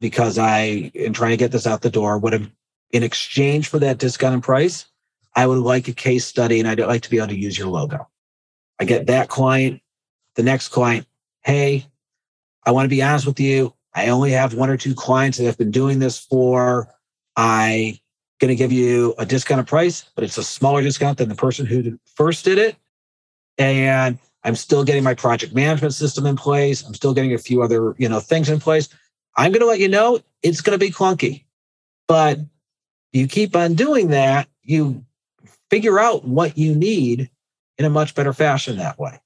because 0.00 0.38
I 0.38 0.90
am 0.94 1.12
trying 1.12 1.30
to 1.30 1.36
get 1.36 1.52
this 1.52 1.66
out 1.66 1.82
the 1.82 1.90
door. 1.90 2.18
What 2.18 2.34
in 2.34 3.02
exchange 3.02 3.68
for 3.68 3.78
that 3.78 3.98
discount 3.98 4.34
in 4.34 4.40
price, 4.40 4.86
I 5.34 5.46
would 5.46 5.58
like 5.58 5.88
a 5.88 5.92
case 5.92 6.24
study 6.24 6.60
and 6.60 6.68
I'd 6.68 6.80
like 6.80 7.02
to 7.02 7.10
be 7.10 7.18
able 7.18 7.28
to 7.28 7.38
use 7.38 7.58
your 7.58 7.68
logo. 7.68 8.08
I 8.78 8.84
get 8.84 9.06
that 9.06 9.28
client, 9.28 9.80
the 10.34 10.42
next 10.42 10.68
client, 10.68 11.06
hey, 11.42 11.86
I 12.64 12.70
want 12.70 12.86
to 12.86 12.90
be 12.90 13.02
honest 13.02 13.26
with 13.26 13.40
you. 13.40 13.74
I 13.94 14.08
only 14.08 14.32
have 14.32 14.54
one 14.54 14.70
or 14.70 14.76
two 14.76 14.94
clients 14.94 15.38
that 15.38 15.48
I've 15.48 15.58
been 15.58 15.70
doing 15.70 15.98
this 15.98 16.18
for. 16.18 16.88
I'm 17.36 17.94
going 18.40 18.48
to 18.48 18.56
give 18.56 18.72
you 18.72 19.14
a 19.18 19.26
discounted 19.26 19.66
price, 19.66 20.04
but 20.14 20.24
it's 20.24 20.38
a 20.38 20.44
smaller 20.44 20.82
discount 20.82 21.18
than 21.18 21.28
the 21.28 21.34
person 21.34 21.66
who 21.66 21.98
first 22.14 22.44
did 22.44 22.58
it. 22.58 22.76
And 23.58 24.18
I'm 24.44 24.56
still 24.56 24.84
getting 24.84 25.02
my 25.02 25.14
project 25.14 25.54
management 25.54 25.94
system 25.94 26.26
in 26.26 26.36
place. 26.36 26.82
I'm 26.84 26.94
still 26.94 27.14
getting 27.14 27.32
a 27.32 27.38
few 27.38 27.62
other, 27.62 27.94
you 27.98 28.08
know, 28.08 28.20
things 28.20 28.48
in 28.48 28.60
place. 28.60 28.88
I'm 29.36 29.50
going 29.52 29.60
to 29.60 29.66
let 29.66 29.80
you 29.80 29.88
know 29.88 30.20
it's 30.42 30.60
going 30.60 30.78
to 30.78 30.84
be 30.84 30.92
clunky. 30.92 31.44
But 32.06 32.38
you 33.12 33.26
keep 33.26 33.56
on 33.56 33.74
doing 33.74 34.08
that, 34.08 34.48
you 34.62 35.04
figure 35.70 35.98
out 35.98 36.24
what 36.24 36.58
you 36.58 36.74
need 36.74 37.30
in 37.78 37.84
a 37.84 37.90
much 37.90 38.14
better 38.14 38.32
fashion 38.32 38.76
that 38.76 38.98
way. 38.98 39.18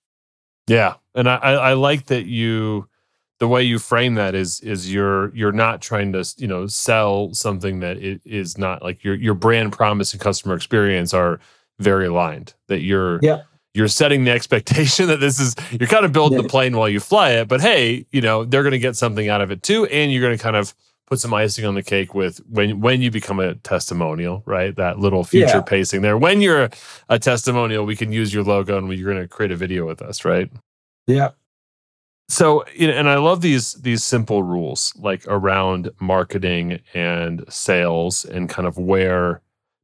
Yeah. 0.68 0.94
And 1.14 1.28
I, 1.28 1.36
I 1.36 1.72
like 1.72 2.06
that 2.06 2.26
you 2.26 2.88
the 3.38 3.48
way 3.48 3.62
you 3.62 3.78
frame 3.78 4.14
that 4.14 4.34
is 4.34 4.60
is 4.60 4.92
you're 4.92 5.34
you're 5.34 5.52
not 5.52 5.80
trying 5.80 6.12
to 6.12 6.24
you 6.36 6.46
know 6.46 6.66
sell 6.66 7.32
something 7.32 7.80
that 7.80 7.96
it 7.98 8.20
is 8.24 8.58
not 8.58 8.82
like 8.82 9.04
your 9.04 9.14
your 9.14 9.34
brand 9.34 9.72
promise 9.72 10.12
and 10.12 10.20
customer 10.20 10.54
experience 10.54 11.14
are 11.14 11.40
very 11.78 12.06
aligned 12.06 12.54
that 12.66 12.80
you're 12.80 13.20
yeah 13.22 13.42
you're 13.74 13.88
setting 13.88 14.24
the 14.24 14.30
expectation 14.30 15.06
that 15.08 15.20
this 15.20 15.38
is 15.38 15.54
you're 15.70 15.88
kind 15.88 16.04
of 16.04 16.12
building 16.12 16.40
the 16.40 16.48
plane 16.48 16.76
while 16.76 16.88
you 16.88 17.00
fly 17.00 17.30
it 17.30 17.48
but 17.48 17.60
hey 17.60 18.06
you 18.10 18.20
know 18.20 18.44
they're 18.44 18.62
going 18.62 18.72
to 18.72 18.78
get 18.78 18.96
something 18.96 19.28
out 19.28 19.40
of 19.40 19.50
it 19.50 19.62
too 19.62 19.86
and 19.86 20.12
you're 20.12 20.22
going 20.22 20.36
to 20.36 20.42
kind 20.42 20.56
of 20.56 20.74
put 21.08 21.18
some 21.18 21.32
icing 21.32 21.64
on 21.64 21.74
the 21.74 21.82
cake 21.82 22.14
with 22.14 22.38
when 22.50 22.80
when 22.80 23.00
you 23.00 23.10
become 23.10 23.40
a 23.40 23.54
testimonial 23.56 24.42
right? 24.44 24.76
That 24.76 24.98
little 24.98 25.24
future 25.24 25.56
yeah. 25.56 25.62
pacing 25.62 26.02
there. 26.02 26.18
When 26.18 26.42
you're 26.42 26.68
a 27.08 27.18
testimonial 27.18 27.86
we 27.86 27.96
can 27.96 28.12
use 28.12 28.32
your 28.32 28.44
logo 28.44 28.76
and 28.76 28.92
you're 28.92 29.10
going 29.10 29.22
to 29.22 29.28
create 29.28 29.50
a 29.50 29.56
video 29.56 29.86
with 29.86 30.02
us 30.02 30.24
right? 30.24 30.50
Yeah. 31.06 31.30
So 32.28 32.64
you 32.74 32.88
know, 32.88 32.92
and 32.92 33.08
i 33.08 33.16
love 33.16 33.40
these 33.40 33.72
these 33.74 34.04
simple 34.04 34.42
rules 34.42 34.92
like 34.98 35.24
around 35.26 35.90
marketing 35.98 36.80
and 36.92 37.42
sales 37.48 38.26
and 38.26 38.50
kind 38.50 38.68
of 38.68 38.76
where 38.76 39.40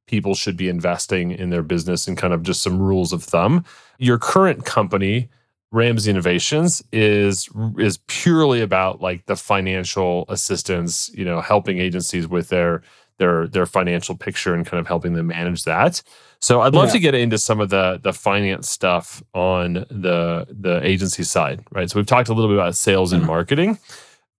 people 0.07 0.35
should 0.35 0.57
be 0.57 0.69
investing 0.69 1.31
in 1.31 1.51
their 1.51 1.63
business 1.63 2.07
and 2.07 2.17
kind 2.17 2.35
of 2.35 2.43
just 2.43 2.63
some 2.63 2.81
rules 2.81 3.13
of 3.13 3.23
thumb. 3.23 3.65
Your 3.99 4.19
current 4.19 4.65
company, 4.65 5.29
Ramsay 5.73 6.11
Innovations, 6.11 6.83
is 6.93 7.49
is 7.79 7.99
purely 8.07 8.61
about 8.61 9.01
like 9.01 9.27
the 9.27 9.37
financial 9.37 10.25
assistance, 10.29 11.11
you 11.15 11.25
know, 11.25 11.41
helping 11.41 11.79
agencies 11.79 12.29
with 12.29 12.49
their 12.49 12.83
their 13.19 13.47
their 13.49 13.67
financial 13.67 14.17
picture 14.17 14.55
and 14.55 14.67
kind 14.67 14.81
of 14.81 14.87
helping 14.87 15.15
them 15.15 15.29
manage 15.29 15.65
that. 15.65 16.03
So 16.41 16.61
I'd 16.61 16.75
love 16.75 16.89
yeah. 16.89 16.93
to 16.93 16.99
get 16.99 17.15
into 17.15 17.39
some 17.39 17.61
of 17.61 17.71
the 17.71 18.01
the 18.03 18.13
finance 18.13 18.69
stuff 18.69 19.23
on 19.33 19.75
the 19.91 20.47
the 20.51 20.81
agency 20.83 21.23
side, 21.23 21.65
right? 21.73 21.89
So 21.91 21.99
we've 21.99 22.07
talked 22.07 22.29
a 22.29 22.35
little 22.35 22.51
bit 22.51 22.59
about 22.59 22.75
sales 22.77 23.13
and 23.13 23.23
mm-hmm. 23.23 23.31
marketing. 23.31 23.79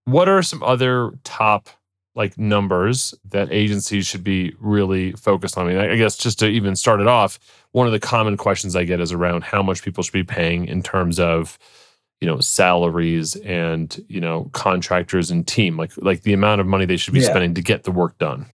What 0.03 0.29
are 0.29 0.43
some 0.43 0.62
other 0.62 1.12
top 1.24 1.69
like 2.15 2.38
numbers 2.38 3.13
that 3.29 3.51
agencies 3.51 4.07
should 4.07 4.24
be 4.24 4.55
really 4.60 5.12
focused 5.13 5.57
on. 5.57 5.67
I 5.67 5.69
mean, 5.69 5.77
I 5.77 5.95
guess 5.95 6.17
just 6.17 6.39
to 6.39 6.48
even 6.48 6.75
start 6.75 7.01
it 7.01 7.07
off, 7.07 7.39
one 7.72 7.86
of 7.86 7.93
the 7.93 8.00
common 8.00 8.38
questions 8.38 8.75
I 8.75 8.86
get 8.86 9.01
is 9.01 9.12
around 9.12 9.43
how 9.43 9.62
much 9.62 9.84
people 9.84 10.01
should 10.01 10.13
be 10.13 10.24
paying 10.24 10.65
in 10.65 10.81
terms 10.81 11.19
of, 11.19 11.60
you 12.22 12.27
know, 12.27 12.39
salaries 12.39 13.36
and 13.38 14.03
you 14.07 14.22
know 14.22 14.50
contractors 14.53 15.29
and 15.29 15.45
team, 15.45 15.77
like 15.77 15.91
like 15.98 16.24
the 16.24 16.34
amount 16.34 16.62
of 16.62 16.67
money 16.67 16.86
they 16.86 16.98
should 16.98 17.13
be 17.13 17.19
yeah. 17.19 17.27
spending 17.27 17.53
to 17.53 17.62
get 17.62 17.84
the 17.84 17.91
work 17.91 18.17
done. 18.17 18.45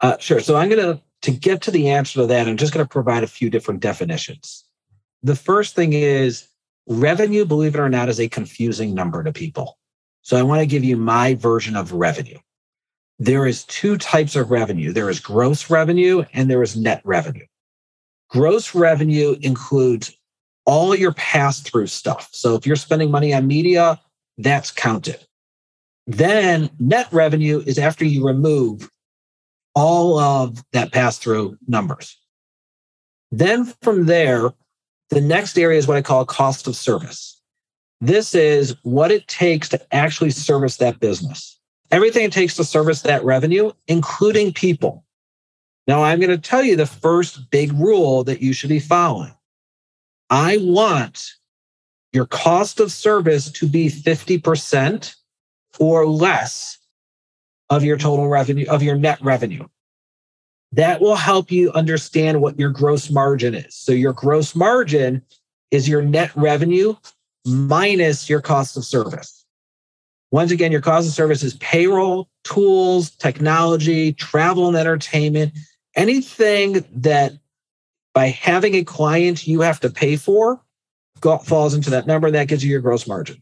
Uh, 0.00 0.16
sure. 0.18 0.40
So 0.40 0.56
I'm 0.56 0.68
gonna 0.68 1.02
to 1.22 1.30
get 1.30 1.62
to 1.62 1.70
the 1.70 1.88
answer 1.88 2.20
to 2.20 2.26
that. 2.26 2.48
I'm 2.48 2.56
just 2.56 2.72
going 2.72 2.84
to 2.84 2.88
provide 2.88 3.22
a 3.22 3.28
few 3.28 3.48
different 3.48 3.80
definitions. 3.80 4.64
The 5.22 5.36
first 5.36 5.74
thing 5.74 5.92
is 5.92 6.48
revenue. 6.88 7.44
Believe 7.44 7.74
it 7.74 7.80
or 7.80 7.88
not, 7.88 8.08
is 8.08 8.20
a 8.20 8.28
confusing 8.28 8.94
number 8.94 9.22
to 9.22 9.32
people. 9.32 9.78
So 10.22 10.36
I 10.36 10.42
want 10.42 10.60
to 10.60 10.66
give 10.66 10.84
you 10.84 10.96
my 10.96 11.34
version 11.34 11.76
of 11.76 11.92
revenue 11.92 12.38
there 13.24 13.46
is 13.46 13.62
two 13.64 13.96
types 13.96 14.34
of 14.34 14.50
revenue 14.50 14.92
there 14.92 15.08
is 15.08 15.20
gross 15.20 15.70
revenue 15.70 16.24
and 16.32 16.50
there 16.50 16.62
is 16.62 16.76
net 16.76 17.00
revenue. 17.04 17.46
Gross 18.28 18.74
revenue 18.74 19.36
includes 19.42 20.16
all 20.64 20.94
your 20.94 21.12
pass 21.12 21.60
through 21.60 21.86
stuff. 21.86 22.30
So 22.32 22.54
if 22.54 22.66
you're 22.66 22.76
spending 22.76 23.10
money 23.10 23.32
on 23.32 23.46
media, 23.46 24.00
that's 24.38 24.70
counted. 24.70 25.24
Then 26.06 26.70
net 26.80 27.06
revenue 27.12 27.62
is 27.64 27.78
after 27.78 28.04
you 28.04 28.26
remove 28.26 28.90
all 29.74 30.18
of 30.18 30.64
that 30.72 30.92
pass 30.92 31.18
through 31.18 31.58
numbers. 31.68 32.18
Then 33.30 33.72
from 33.82 34.06
there, 34.06 34.50
the 35.10 35.20
next 35.20 35.56
area 35.56 35.78
is 35.78 35.86
what 35.86 35.96
I 35.96 36.02
call 36.02 36.24
cost 36.24 36.66
of 36.66 36.74
service. 36.74 37.40
This 38.00 38.34
is 38.34 38.74
what 38.82 39.12
it 39.12 39.28
takes 39.28 39.68
to 39.68 39.94
actually 39.94 40.30
service 40.30 40.78
that 40.78 40.98
business 40.98 41.60
everything 41.92 42.24
it 42.24 42.32
takes 42.32 42.56
to 42.56 42.64
service 42.64 43.02
that 43.02 43.22
revenue, 43.22 43.70
including 43.86 44.52
people. 44.52 45.04
Now, 45.86 46.02
I'm 46.02 46.18
going 46.18 46.30
to 46.30 46.38
tell 46.38 46.64
you 46.64 46.74
the 46.74 46.86
first 46.86 47.50
big 47.50 47.72
rule 47.74 48.24
that 48.24 48.40
you 48.40 48.52
should 48.52 48.70
be 48.70 48.80
following. 48.80 49.34
I 50.30 50.58
want 50.60 51.32
your 52.12 52.26
cost 52.26 52.80
of 52.80 52.90
service 52.90 53.50
to 53.52 53.66
be 53.66 53.88
50% 53.88 55.14
or 55.78 56.06
less 56.06 56.78
of 57.70 57.84
your 57.84 57.98
total 57.98 58.28
revenue, 58.28 58.66
of 58.68 58.82
your 58.82 58.96
net 58.96 59.20
revenue. 59.20 59.66
That 60.72 61.00
will 61.02 61.16
help 61.16 61.50
you 61.50 61.70
understand 61.72 62.40
what 62.40 62.58
your 62.58 62.70
gross 62.70 63.10
margin 63.10 63.54
is. 63.54 63.74
So, 63.74 63.92
your 63.92 64.14
gross 64.14 64.54
margin 64.54 65.22
is 65.70 65.88
your 65.88 66.00
net 66.00 66.30
revenue 66.34 66.94
minus 67.44 68.30
your 68.30 68.40
cost 68.40 68.76
of 68.76 68.84
service. 68.84 69.41
Once 70.32 70.50
again, 70.50 70.72
your 70.72 70.80
cost 70.80 71.06
of 71.06 71.12
service 71.12 71.42
is 71.42 71.54
payroll, 71.58 72.28
tools, 72.42 73.10
technology, 73.10 74.14
travel 74.14 74.66
and 74.66 74.76
entertainment, 74.76 75.52
anything 75.94 76.84
that 76.90 77.34
by 78.14 78.28
having 78.28 78.74
a 78.74 78.82
client 78.82 79.46
you 79.46 79.60
have 79.60 79.78
to 79.78 79.90
pay 79.90 80.16
for 80.16 80.60
falls 81.44 81.74
into 81.74 81.90
that 81.90 82.06
number. 82.06 82.26
And 82.26 82.34
that 82.34 82.48
gives 82.48 82.64
you 82.64 82.70
your 82.70 82.80
gross 82.80 83.06
margin. 83.06 83.40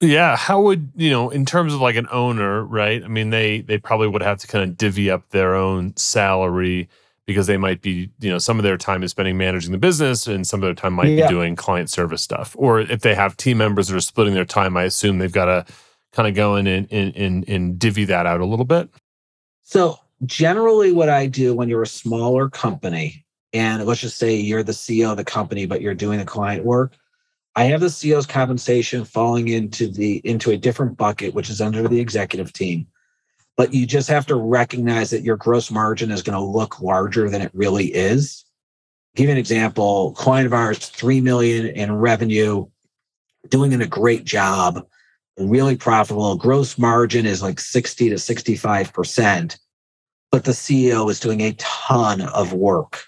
Yeah, 0.00 0.36
how 0.36 0.60
would 0.62 0.90
you 0.96 1.10
know 1.10 1.30
in 1.30 1.44
terms 1.44 1.74
of 1.74 1.80
like 1.80 1.96
an 1.96 2.08
owner, 2.10 2.64
right? 2.64 3.04
I 3.04 3.08
mean, 3.08 3.30
they 3.30 3.60
they 3.60 3.78
probably 3.78 4.08
would 4.08 4.22
have 4.22 4.38
to 4.38 4.46
kind 4.46 4.68
of 4.68 4.76
divvy 4.76 5.10
up 5.10 5.28
their 5.30 5.54
own 5.54 5.96
salary 5.96 6.88
because 7.26 7.46
they 7.46 7.56
might 7.56 7.82
be, 7.82 8.10
you 8.18 8.30
know, 8.30 8.38
some 8.38 8.58
of 8.58 8.64
their 8.64 8.76
time 8.76 9.02
is 9.04 9.12
spending 9.12 9.36
managing 9.36 9.70
the 9.70 9.78
business 9.78 10.26
and 10.26 10.44
some 10.46 10.60
of 10.60 10.66
their 10.66 10.74
time 10.74 10.94
might 10.94 11.08
yeah. 11.08 11.26
be 11.26 11.32
doing 11.32 11.54
client 11.54 11.88
service 11.88 12.20
stuff. 12.20 12.56
Or 12.58 12.80
if 12.80 13.02
they 13.02 13.14
have 13.14 13.36
team 13.36 13.58
members 13.58 13.88
that 13.88 13.96
are 13.96 14.00
splitting 14.00 14.34
their 14.34 14.44
time, 14.44 14.76
I 14.76 14.84
assume 14.84 15.18
they've 15.18 15.30
got 15.30 15.44
to 15.44 15.64
kind 16.12 16.28
of 16.28 16.34
go 16.34 16.56
in 16.56 16.66
and, 16.66 16.92
and, 16.92 17.48
and, 17.48 17.78
divvy 17.78 18.04
that 18.04 18.26
out 18.26 18.40
a 18.40 18.44
little 18.46 18.64
bit? 18.64 18.88
So, 19.62 19.98
generally, 20.24 20.92
what 20.92 21.08
I 21.08 21.26
do 21.26 21.54
when 21.54 21.68
you're 21.68 21.82
a 21.82 21.86
smaller 21.86 22.48
company, 22.48 23.24
and 23.52 23.84
let's 23.84 24.00
just 24.00 24.18
say 24.18 24.34
you're 24.36 24.62
the 24.62 24.72
CEO 24.72 25.10
of 25.10 25.16
the 25.16 25.24
company, 25.24 25.66
but 25.66 25.80
you're 25.80 25.94
doing 25.94 26.18
the 26.18 26.24
client 26.24 26.64
work, 26.64 26.94
I 27.54 27.64
have 27.64 27.80
the 27.80 27.86
CEO's 27.86 28.26
compensation 28.26 29.04
falling 29.04 29.48
into 29.48 29.88
the 29.88 30.20
into 30.24 30.50
a 30.50 30.56
different 30.56 30.96
bucket, 30.96 31.34
which 31.34 31.50
is 31.50 31.60
under 31.60 31.86
the 31.86 32.00
executive 32.00 32.52
team. 32.52 32.86
but 33.56 33.74
you 33.74 33.86
just 33.86 34.08
have 34.08 34.26
to 34.26 34.34
recognize 34.34 35.10
that 35.10 35.22
your 35.22 35.36
gross 35.36 35.70
margin 35.70 36.10
is 36.10 36.22
going 36.22 36.38
to 36.38 36.44
look 36.44 36.80
larger 36.80 37.28
than 37.28 37.42
it 37.42 37.50
really 37.54 37.86
is. 37.94 38.46
Give 39.14 39.26
you 39.26 39.32
an 39.32 39.38
example, 39.38 40.12
client 40.12 40.46
of 40.46 40.54
ours, 40.54 40.88
3 40.88 41.20
million 41.20 41.66
in 41.66 41.92
revenue, 41.92 42.66
doing 43.50 43.78
a 43.78 43.86
great 43.86 44.24
job, 44.24 44.86
really 45.38 45.76
profitable. 45.76 46.36
Gross 46.36 46.78
margin 46.78 47.26
is 47.26 47.42
like 47.42 47.60
60 47.60 48.10
to 48.10 48.16
65%, 48.16 49.58
but 50.30 50.44
the 50.44 50.52
CEO 50.52 51.10
is 51.10 51.20
doing 51.20 51.40
a 51.40 51.54
ton 51.58 52.22
of 52.22 52.52
work 52.52 53.04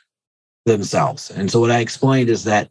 themselves. 0.67 1.31
And 1.31 1.51
so 1.51 1.61
what 1.61 1.71
I 1.71 1.81
explained 1.81 2.31
is 2.31 2.45
that 2.45 2.71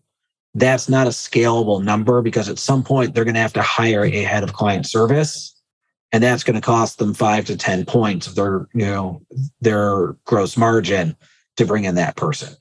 that's 0.56 0.90
not 0.90 1.08
a 1.08 1.12
scalable 1.12 1.84
number 1.84 2.22
because 2.22 2.50
at 2.50 2.60
some 2.60 2.84
point 2.84 3.14
they're 3.14 3.24
going 3.24 3.34
to 3.34 3.40
have 3.40 3.54
to 3.54 3.62
hire 3.62 4.06
a 4.06 4.24
head 4.24 4.44
of 4.44 4.54
client 4.54 4.86
service 4.86 5.54
and 6.12 6.24
that's 6.24 6.44
going 6.44 6.56
to 6.56 6.62
cost 6.62 7.00
them 7.00 7.14
5 7.14 7.46
to 7.46 7.58
10 7.58 7.86
points 7.86 8.28
of 8.28 8.36
their 8.36 8.68
you 8.74 8.86
know 8.86 9.22
their 9.62 10.14
gross 10.26 10.56
margin 10.56 11.18
to 11.58 11.66
bring 11.66 11.84
in 11.84 11.96
that 11.96 12.16
person 12.16 12.54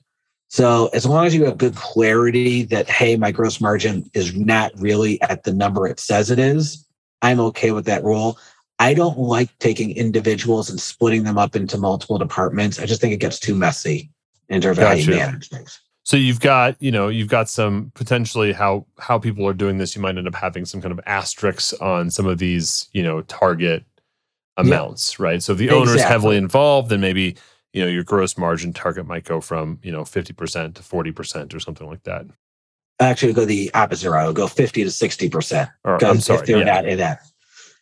so 0.53 0.87
as 0.93 1.03
long 1.03 1.25
as 1.25 1.33
you 1.33 1.43
have 1.45 1.57
good 1.57 1.75
clarity 1.75 2.63
that 2.63 2.87
hey 2.87 3.15
my 3.15 3.31
gross 3.31 3.59
margin 3.59 4.07
is 4.13 4.35
not 4.35 4.71
really 4.77 5.19
at 5.23 5.43
the 5.43 5.53
number 5.53 5.87
it 5.87 5.99
says 5.99 6.29
it 6.29 6.37
is 6.37 6.87
i'm 7.23 7.39
okay 7.39 7.71
with 7.71 7.85
that 7.85 8.03
rule 8.03 8.37
i 8.77 8.93
don't 8.93 9.17
like 9.17 9.49
taking 9.57 9.89
individuals 9.97 10.69
and 10.69 10.79
splitting 10.79 11.23
them 11.23 11.39
up 11.39 11.55
into 11.55 11.77
multiple 11.77 12.19
departments 12.19 12.79
i 12.79 12.85
just 12.85 13.01
think 13.01 13.13
it 13.13 13.17
gets 13.17 13.39
too 13.39 13.55
messy 13.55 14.11
in 14.49 14.61
terms 14.61 14.77
of 14.77 14.83
how 14.83 14.93
you 14.93 15.09
manage 15.09 15.49
things 15.49 15.79
so 16.05 16.17
you've 16.17 16.41
got, 16.41 16.75
you 16.81 16.91
know, 16.91 17.07
you've 17.07 17.29
got 17.29 17.47
some 17.47 17.89
potentially 17.95 18.51
how 18.51 18.85
how 18.99 19.17
people 19.17 19.47
are 19.47 19.53
doing 19.53 19.77
this. 19.77 19.95
You 19.95 20.01
might 20.01 20.17
end 20.17 20.27
up 20.27 20.35
having 20.35 20.65
some 20.65 20.81
kind 20.81 20.91
of 20.91 20.99
asterisks 21.05 21.71
on 21.75 22.11
some 22.11 22.27
of 22.27 22.39
these, 22.39 22.89
you 22.91 23.01
know, 23.01 23.21
target 23.21 23.85
amounts, 24.57 25.17
yeah. 25.17 25.25
right? 25.25 25.41
So 25.41 25.53
if 25.53 25.59
the 25.59 25.65
exactly. 25.65 25.89
owner's 25.89 26.03
heavily 26.03 26.35
involved, 26.35 26.89
then 26.89 26.99
maybe 26.99 27.37
you 27.73 27.83
know 27.83 27.89
your 27.89 28.03
gross 28.03 28.37
margin 28.37 28.71
target 28.71 29.05
might 29.05 29.25
go 29.25 29.41
from 29.41 29.79
you 29.83 29.91
know 29.91 30.05
fifty 30.05 30.33
percent 30.33 30.75
to 30.75 30.83
forty 30.83 31.11
percent 31.11 31.53
or 31.53 31.59
something 31.59 31.87
like 31.87 32.03
that. 32.03 32.25
Actually, 32.99 33.33
go 33.33 33.43
the 33.43 33.71
opposite 33.73 34.09
route. 34.09 34.25
I'll 34.25 34.33
go 34.33 34.47
fifty 34.47 34.83
to 34.83 34.91
sixty 34.91 35.29
percent. 35.29 35.69
I'm 35.83 36.21
sorry, 36.21 36.39
if 36.39 36.45
they're 36.45 36.59
yeah. 36.59 36.63
not 36.65 36.85
in 36.85 36.99
that, 36.99 37.21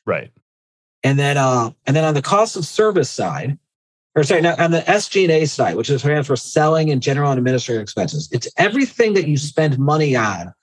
right? 0.05 0.31
And 1.03 1.19
then, 1.19 1.37
uh, 1.37 1.71
and 1.85 1.95
then 1.95 2.03
on 2.03 2.13
the 2.13 2.21
cost 2.21 2.55
of 2.55 2.65
service 2.65 3.09
side, 3.09 3.57
or 4.15 4.23
sorry, 4.23 4.41
now 4.41 4.55
on 4.57 4.71
the 4.71 4.81
SG&A 4.81 5.45
side, 5.45 5.75
which 5.75 5.89
is 5.89 6.03
for 6.03 6.35
selling 6.35 6.91
and 6.91 7.01
general 7.01 7.31
and 7.31 7.39
administrative 7.39 7.81
expenses, 7.81 8.29
it's 8.31 8.47
everything 8.57 9.13
that 9.13 9.27
you 9.27 9.37
spend 9.37 9.79
money 9.79 10.15
on 10.15 10.53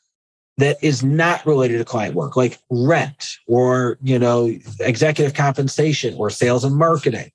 that 0.59 0.77
is 0.83 1.03
not 1.03 1.45
related 1.47 1.79
to 1.79 1.85
client 1.85 2.15
work, 2.15 2.37
like 2.37 2.59
rent 2.71 3.37
or 3.47 3.99
you 4.03 4.19
know 4.19 4.53
executive 4.81 5.35
compensation 5.35 6.15
or 6.17 6.31
sales 6.31 6.65
and 6.65 6.77
marketing. 6.77 7.31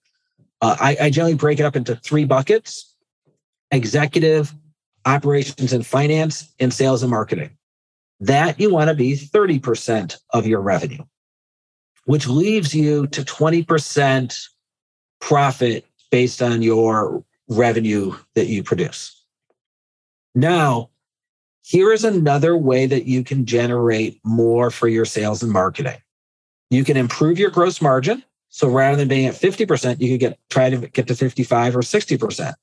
Uh, 0.64 0.78
I, 0.80 0.98
I 1.02 1.10
generally 1.10 1.36
break 1.36 1.60
it 1.60 1.66
up 1.66 1.76
into 1.76 1.96
three 1.98 2.24
buckets: 2.24 2.96
executive, 3.72 4.54
operations 5.06 5.74
and 5.74 5.86
finance, 5.86 6.54
and 6.60 6.74
sales 6.74 7.04
and 7.04 7.12
marketing. 7.12 7.52
That 8.22 8.60
you 8.60 8.72
want 8.72 8.88
to 8.88 8.96
be 8.96 9.18
30% 9.18 10.18
of 10.30 10.48
your 10.48 10.62
revenue, 10.62 11.04
which 12.06 12.28
leaves 12.28 12.74
you 12.74 13.08
to 13.08 13.24
20% 13.24 14.48
profit 15.20 15.86
based 16.10 16.42
on 16.42 16.62
your 16.62 17.26
revenue 17.50 18.16
that 18.36 18.48
you 18.48 18.64
produce. 18.64 19.22
Now, 20.34 20.92
here 21.64 21.92
is 21.92 22.06
another 22.06 22.56
way 22.56 22.86
that 22.86 23.06
you 23.06 23.24
can 23.24 23.46
generate 23.46 24.22
more 24.24 24.72
for 24.72 24.88
your 24.88 25.06
sales 25.06 25.44
and 25.44 25.52
marketing. 25.52 25.98
You 26.70 26.84
can 26.84 26.96
improve 26.96 27.38
your 27.38 27.50
gross 27.50 27.82
margin. 27.82 28.24
So 28.56 28.70
rather 28.70 28.96
than 28.96 29.08
being 29.08 29.26
at 29.26 29.34
50%, 29.34 30.00
you 30.00 30.12
could 30.12 30.20
get 30.20 30.40
try 30.52 30.70
to 30.70 30.78
get 30.78 31.08
to 31.08 31.16
55 31.16 31.76
or 31.76 31.80
60%. 31.80 32.54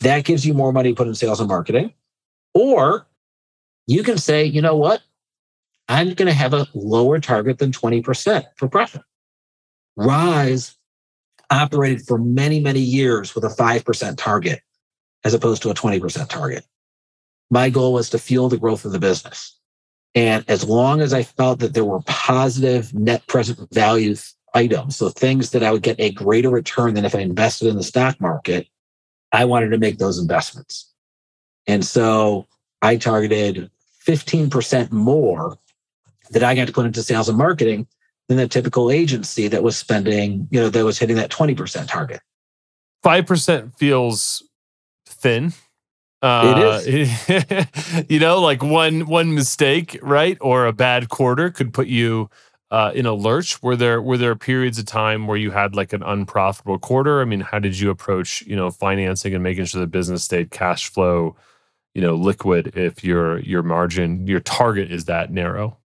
That 0.00 0.24
gives 0.26 0.44
you 0.44 0.52
more 0.52 0.70
money 0.70 0.92
put 0.92 1.08
in 1.08 1.14
sales 1.14 1.40
and 1.40 1.48
marketing. 1.48 1.94
Or 2.52 3.06
you 3.86 4.02
can 4.02 4.18
say, 4.18 4.44
you 4.44 4.60
know 4.60 4.76
what? 4.76 5.00
I'm 5.88 6.12
going 6.12 6.28
to 6.28 6.34
have 6.34 6.52
a 6.52 6.66
lower 6.74 7.18
target 7.20 7.56
than 7.56 7.72
20% 7.72 8.44
for 8.56 8.68
profit. 8.68 9.00
Rise 9.96 10.76
operated 11.48 12.02
for 12.06 12.18
many, 12.18 12.60
many 12.60 12.80
years 12.80 13.34
with 13.34 13.44
a 13.44 13.48
5% 13.48 14.18
target 14.18 14.60
as 15.24 15.32
opposed 15.32 15.62
to 15.62 15.70
a 15.70 15.74
20% 15.74 16.28
target. 16.28 16.66
My 17.50 17.70
goal 17.70 17.94
was 17.94 18.10
to 18.10 18.18
fuel 18.18 18.50
the 18.50 18.58
growth 18.58 18.84
of 18.84 18.92
the 18.92 18.98
business. 18.98 19.58
And 20.14 20.44
as 20.48 20.68
long 20.68 21.00
as 21.00 21.14
I 21.14 21.22
felt 21.22 21.60
that 21.60 21.72
there 21.72 21.84
were 21.84 22.00
positive 22.02 22.92
net 22.92 23.26
present 23.26 23.72
value 23.72 24.16
items, 24.54 24.96
so 24.96 25.08
things 25.08 25.50
that 25.50 25.62
I 25.62 25.70
would 25.70 25.82
get 25.82 26.00
a 26.00 26.10
greater 26.10 26.50
return 26.50 26.94
than 26.94 27.04
if 27.04 27.14
I 27.14 27.20
invested 27.20 27.68
in 27.68 27.76
the 27.76 27.82
stock 27.82 28.20
market, 28.20 28.66
I 29.32 29.44
wanted 29.44 29.70
to 29.70 29.78
make 29.78 29.98
those 29.98 30.18
investments. 30.18 30.92
And 31.66 31.84
so 31.84 32.46
I 32.82 32.96
targeted 32.96 33.70
15% 34.06 34.90
more 34.90 35.56
that 36.30 36.42
I 36.42 36.54
got 36.54 36.66
to 36.66 36.72
put 36.72 36.86
into 36.86 37.02
sales 37.02 37.28
and 37.28 37.38
marketing 37.38 37.86
than 38.28 38.38
the 38.38 38.48
typical 38.48 38.90
agency 38.90 39.48
that 39.48 39.62
was 39.62 39.76
spending, 39.76 40.48
you 40.50 40.60
know, 40.60 40.68
that 40.68 40.84
was 40.84 40.98
hitting 40.98 41.16
that 41.16 41.30
20% 41.30 41.88
target. 41.88 42.20
5% 43.04 43.76
feels 43.76 44.42
thin. 45.06 45.52
Uh, 46.22 46.80
it 46.84 47.28
is. 47.28 48.04
you 48.10 48.20
know, 48.20 48.40
like 48.40 48.62
one 48.62 49.06
one 49.06 49.34
mistake, 49.34 49.98
right, 50.02 50.36
or 50.42 50.66
a 50.66 50.72
bad 50.72 51.08
quarter 51.08 51.50
could 51.50 51.72
put 51.72 51.86
you 51.86 52.28
uh, 52.70 52.92
in 52.94 53.06
a 53.06 53.14
lurch. 53.14 53.62
Were 53.62 53.76
there 53.76 54.00
were 54.00 54.16
there 54.16 54.36
periods 54.36 54.78
of 54.78 54.86
time 54.86 55.26
where 55.26 55.36
you 55.36 55.50
had 55.50 55.74
like 55.74 55.92
an 55.92 56.02
unprofitable 56.02 56.78
quarter? 56.78 57.20
I 57.20 57.24
mean, 57.24 57.40
how 57.40 57.58
did 57.58 57.78
you 57.78 57.90
approach 57.90 58.42
you 58.42 58.56
know 58.56 58.70
financing 58.70 59.34
and 59.34 59.42
making 59.42 59.64
sure 59.66 59.80
the 59.80 59.86
business 59.86 60.24
stayed 60.24 60.50
cash 60.50 60.88
flow, 60.88 61.36
you 61.94 62.02
know, 62.02 62.14
liquid 62.14 62.72
if 62.76 63.02
your 63.04 63.40
your 63.40 63.62
margin 63.62 64.26
your 64.26 64.40
target 64.40 64.90
is 64.90 65.06
that 65.06 65.32
narrow? 65.32 65.76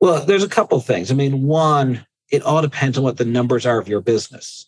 Well, 0.00 0.24
there's 0.24 0.44
a 0.44 0.48
couple 0.48 0.78
things. 0.80 1.10
I 1.10 1.14
mean, 1.14 1.44
one, 1.44 2.06
it 2.30 2.42
all 2.42 2.60
depends 2.60 2.98
on 2.98 3.04
what 3.04 3.16
the 3.16 3.24
numbers 3.24 3.64
are 3.64 3.80
of 3.80 3.88
your 3.88 4.02
business. 4.02 4.66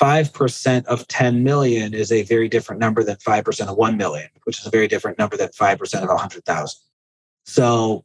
5% 0.00 0.84
of 0.86 1.08
10 1.08 1.42
million 1.42 1.94
is 1.94 2.12
a 2.12 2.22
very 2.22 2.48
different 2.48 2.80
number 2.80 3.02
than 3.02 3.16
5% 3.16 3.66
of 3.66 3.76
1 3.76 3.96
million, 3.96 4.28
which 4.44 4.58
is 4.58 4.66
a 4.66 4.70
very 4.70 4.88
different 4.88 5.18
number 5.18 5.36
than 5.36 5.48
5% 5.48 6.02
of 6.02 6.08
100,000. 6.08 6.80
So 7.46 8.04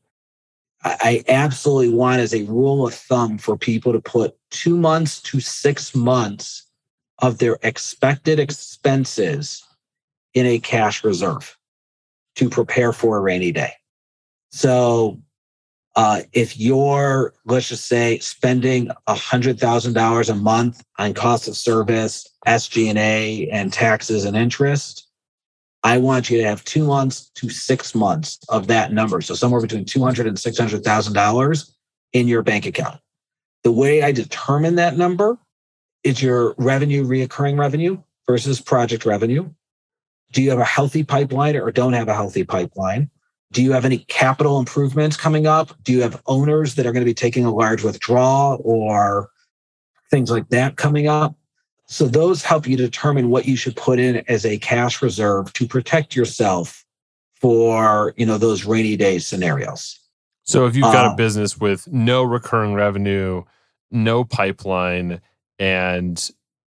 I 0.84 1.24
absolutely 1.28 1.94
want 1.94 2.22
as 2.22 2.34
a 2.34 2.44
rule 2.44 2.88
of 2.88 2.94
thumb 2.94 3.38
for 3.38 3.56
people 3.56 3.94
to 3.94 4.02
put 4.02 4.36
two 4.50 4.76
months 4.76 5.22
to 5.24 5.40
six 5.40 5.94
months 5.96 6.64
of 7.20 7.38
their 7.38 7.60
expected 7.62 8.40
expenses 8.40 9.64
in 10.34 10.46
a 10.46 10.60
cash 10.60 11.04
reserve 11.04 11.56
to 12.36 12.50
prepare 12.50 12.94
for 12.94 13.18
a 13.18 13.22
rainy 13.22 13.52
day. 13.52 13.74
So 14.52 15.22
uh, 15.96 16.22
if 16.34 16.58
you're, 16.58 17.34
let's 17.46 17.70
just 17.70 17.86
say, 17.86 18.18
spending 18.20 18.90
$100,000 19.08 20.30
a 20.30 20.36
month 20.36 20.84
on 20.98 21.14
cost 21.14 21.48
of 21.48 21.58
service, 21.58 22.28
SG&A, 22.48 23.48
and 23.50 23.72
taxes 23.72 24.26
and 24.26 24.36
interest, 24.36 25.08
I 25.84 25.98
want 25.98 26.30
you 26.30 26.38
to 26.38 26.44
have 26.44 26.64
two 26.64 26.86
months 26.86 27.32
to 27.36 27.50
six 27.50 27.96
months 27.96 28.40
of 28.50 28.68
that 28.68 28.94
number. 28.94 29.22
So 29.22 29.34
somewhere 29.34 29.62
between 29.62 29.86
$200,000 29.86 30.28
and 30.28 30.38
$600,000 30.38 31.72
in 32.14 32.28
your 32.28 32.44
bank 32.44 32.66
account. 32.66 33.00
The 33.64 33.72
way 33.72 34.04
I 34.04 34.12
determine 34.12 34.76
that 34.76 34.98
number 34.98 35.38
is 36.04 36.22
your 36.22 36.56
revenue, 36.58 37.04
reoccurring 37.04 37.58
revenue 37.58 38.02
versus 38.28 38.62
project 38.62 39.06
revenue. 39.06 39.50
Do 40.32 40.42
you 40.42 40.50
have 40.50 40.60
a 40.60 40.66
healthy 40.66 41.04
pipeline 41.04 41.56
or 41.56 41.72
don't 41.72 41.94
have 41.94 42.08
a 42.08 42.14
healthy 42.14 42.44
pipeline? 42.44 43.10
Do 43.52 43.62
you 43.62 43.74
have 43.74 43.86
any 43.86 44.00
capital 44.00 44.60
improvements 44.60 45.18
coming 45.18 45.46
up? 45.46 45.76
Do 45.84 45.92
you 45.92 46.02
have 46.02 46.22
owners 46.26 46.76
that 46.76 46.86
are 46.86 46.94
going 46.94 47.02
to 47.02 47.10
be 47.10 47.14
taking 47.14 47.46
a 47.46 47.54
large 47.54 47.84
withdrawal 47.84 48.62
or 48.64 49.30
things 50.10 50.32
like 50.32 50.48
that 50.50 50.78
coming 50.78 51.08
up? 51.08 51.36
So 51.92 52.08
those 52.08 52.42
help 52.42 52.68
you 52.68 52.78
determine 52.78 53.30
what 53.30 53.46
you 53.46 53.58
should 53.58 53.76
put 53.76 54.00
in 54.00 54.24
as 54.30 54.46
a 54.46 54.58
cash 54.60 55.02
reserve 55.02 55.52
to 55.52 55.68
protect 55.68 56.16
yourself 56.16 56.86
for, 57.34 58.14
you 58.16 58.26
know, 58.26 58.38
those 58.38 58.64
rainy 58.64 58.96
day 58.96 59.20
scenarios. 59.20 60.00
So 60.44 60.66
if 60.68 60.74
you've 60.74 60.84
got 60.84 61.06
uh, 61.06 61.12
a 61.12 61.16
business 61.18 61.58
with 61.58 61.92
no 61.92 62.24
recurring 62.24 62.76
revenue, 62.76 63.44
no 63.92 64.24
pipeline, 64.24 65.20
and 65.60 66.32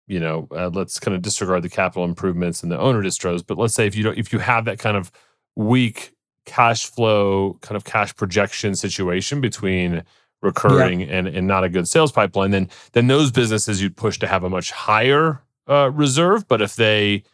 you 0.06 0.18
know, 0.18 0.48
uh, 0.50 0.70
let's 0.72 0.98
kind 0.98 1.14
of 1.14 1.20
disregard 1.20 1.62
the 1.62 1.68
capital 1.68 2.04
improvements 2.04 2.62
and 2.62 2.72
the 2.72 2.78
owner 2.78 3.02
distros. 3.02 3.46
But 3.46 3.58
let's 3.58 3.74
say 3.74 3.86
if 3.86 3.94
you 3.94 4.02
don't, 4.02 4.16
if 4.16 4.32
you 4.32 4.38
have 4.38 4.64
that 4.64 4.78
kind 4.78 4.96
of 4.96 5.12
weak 5.56 6.14
cash 6.46 6.86
flow 6.86 7.58
kind 7.60 7.76
of 7.76 7.84
cash 7.84 8.16
projection 8.16 8.74
situation 8.74 9.42
between 9.42 10.04
recurring 10.42 11.00
yeah. 11.00 11.18
and, 11.18 11.28
and 11.28 11.46
not 11.46 11.64
a 11.64 11.68
good 11.68 11.88
sales 11.88 12.12
pipeline, 12.12 12.50
then 12.50 12.68
then 12.92 13.06
those 13.06 13.30
businesses 13.30 13.80
you'd 13.80 13.96
push 13.96 14.18
to 14.18 14.26
have 14.26 14.44
a 14.44 14.50
much 14.50 14.70
higher 14.70 15.40
uh, 15.68 15.90
reserve. 15.90 16.46
But 16.48 16.60
if 16.60 16.76
they 16.76 17.24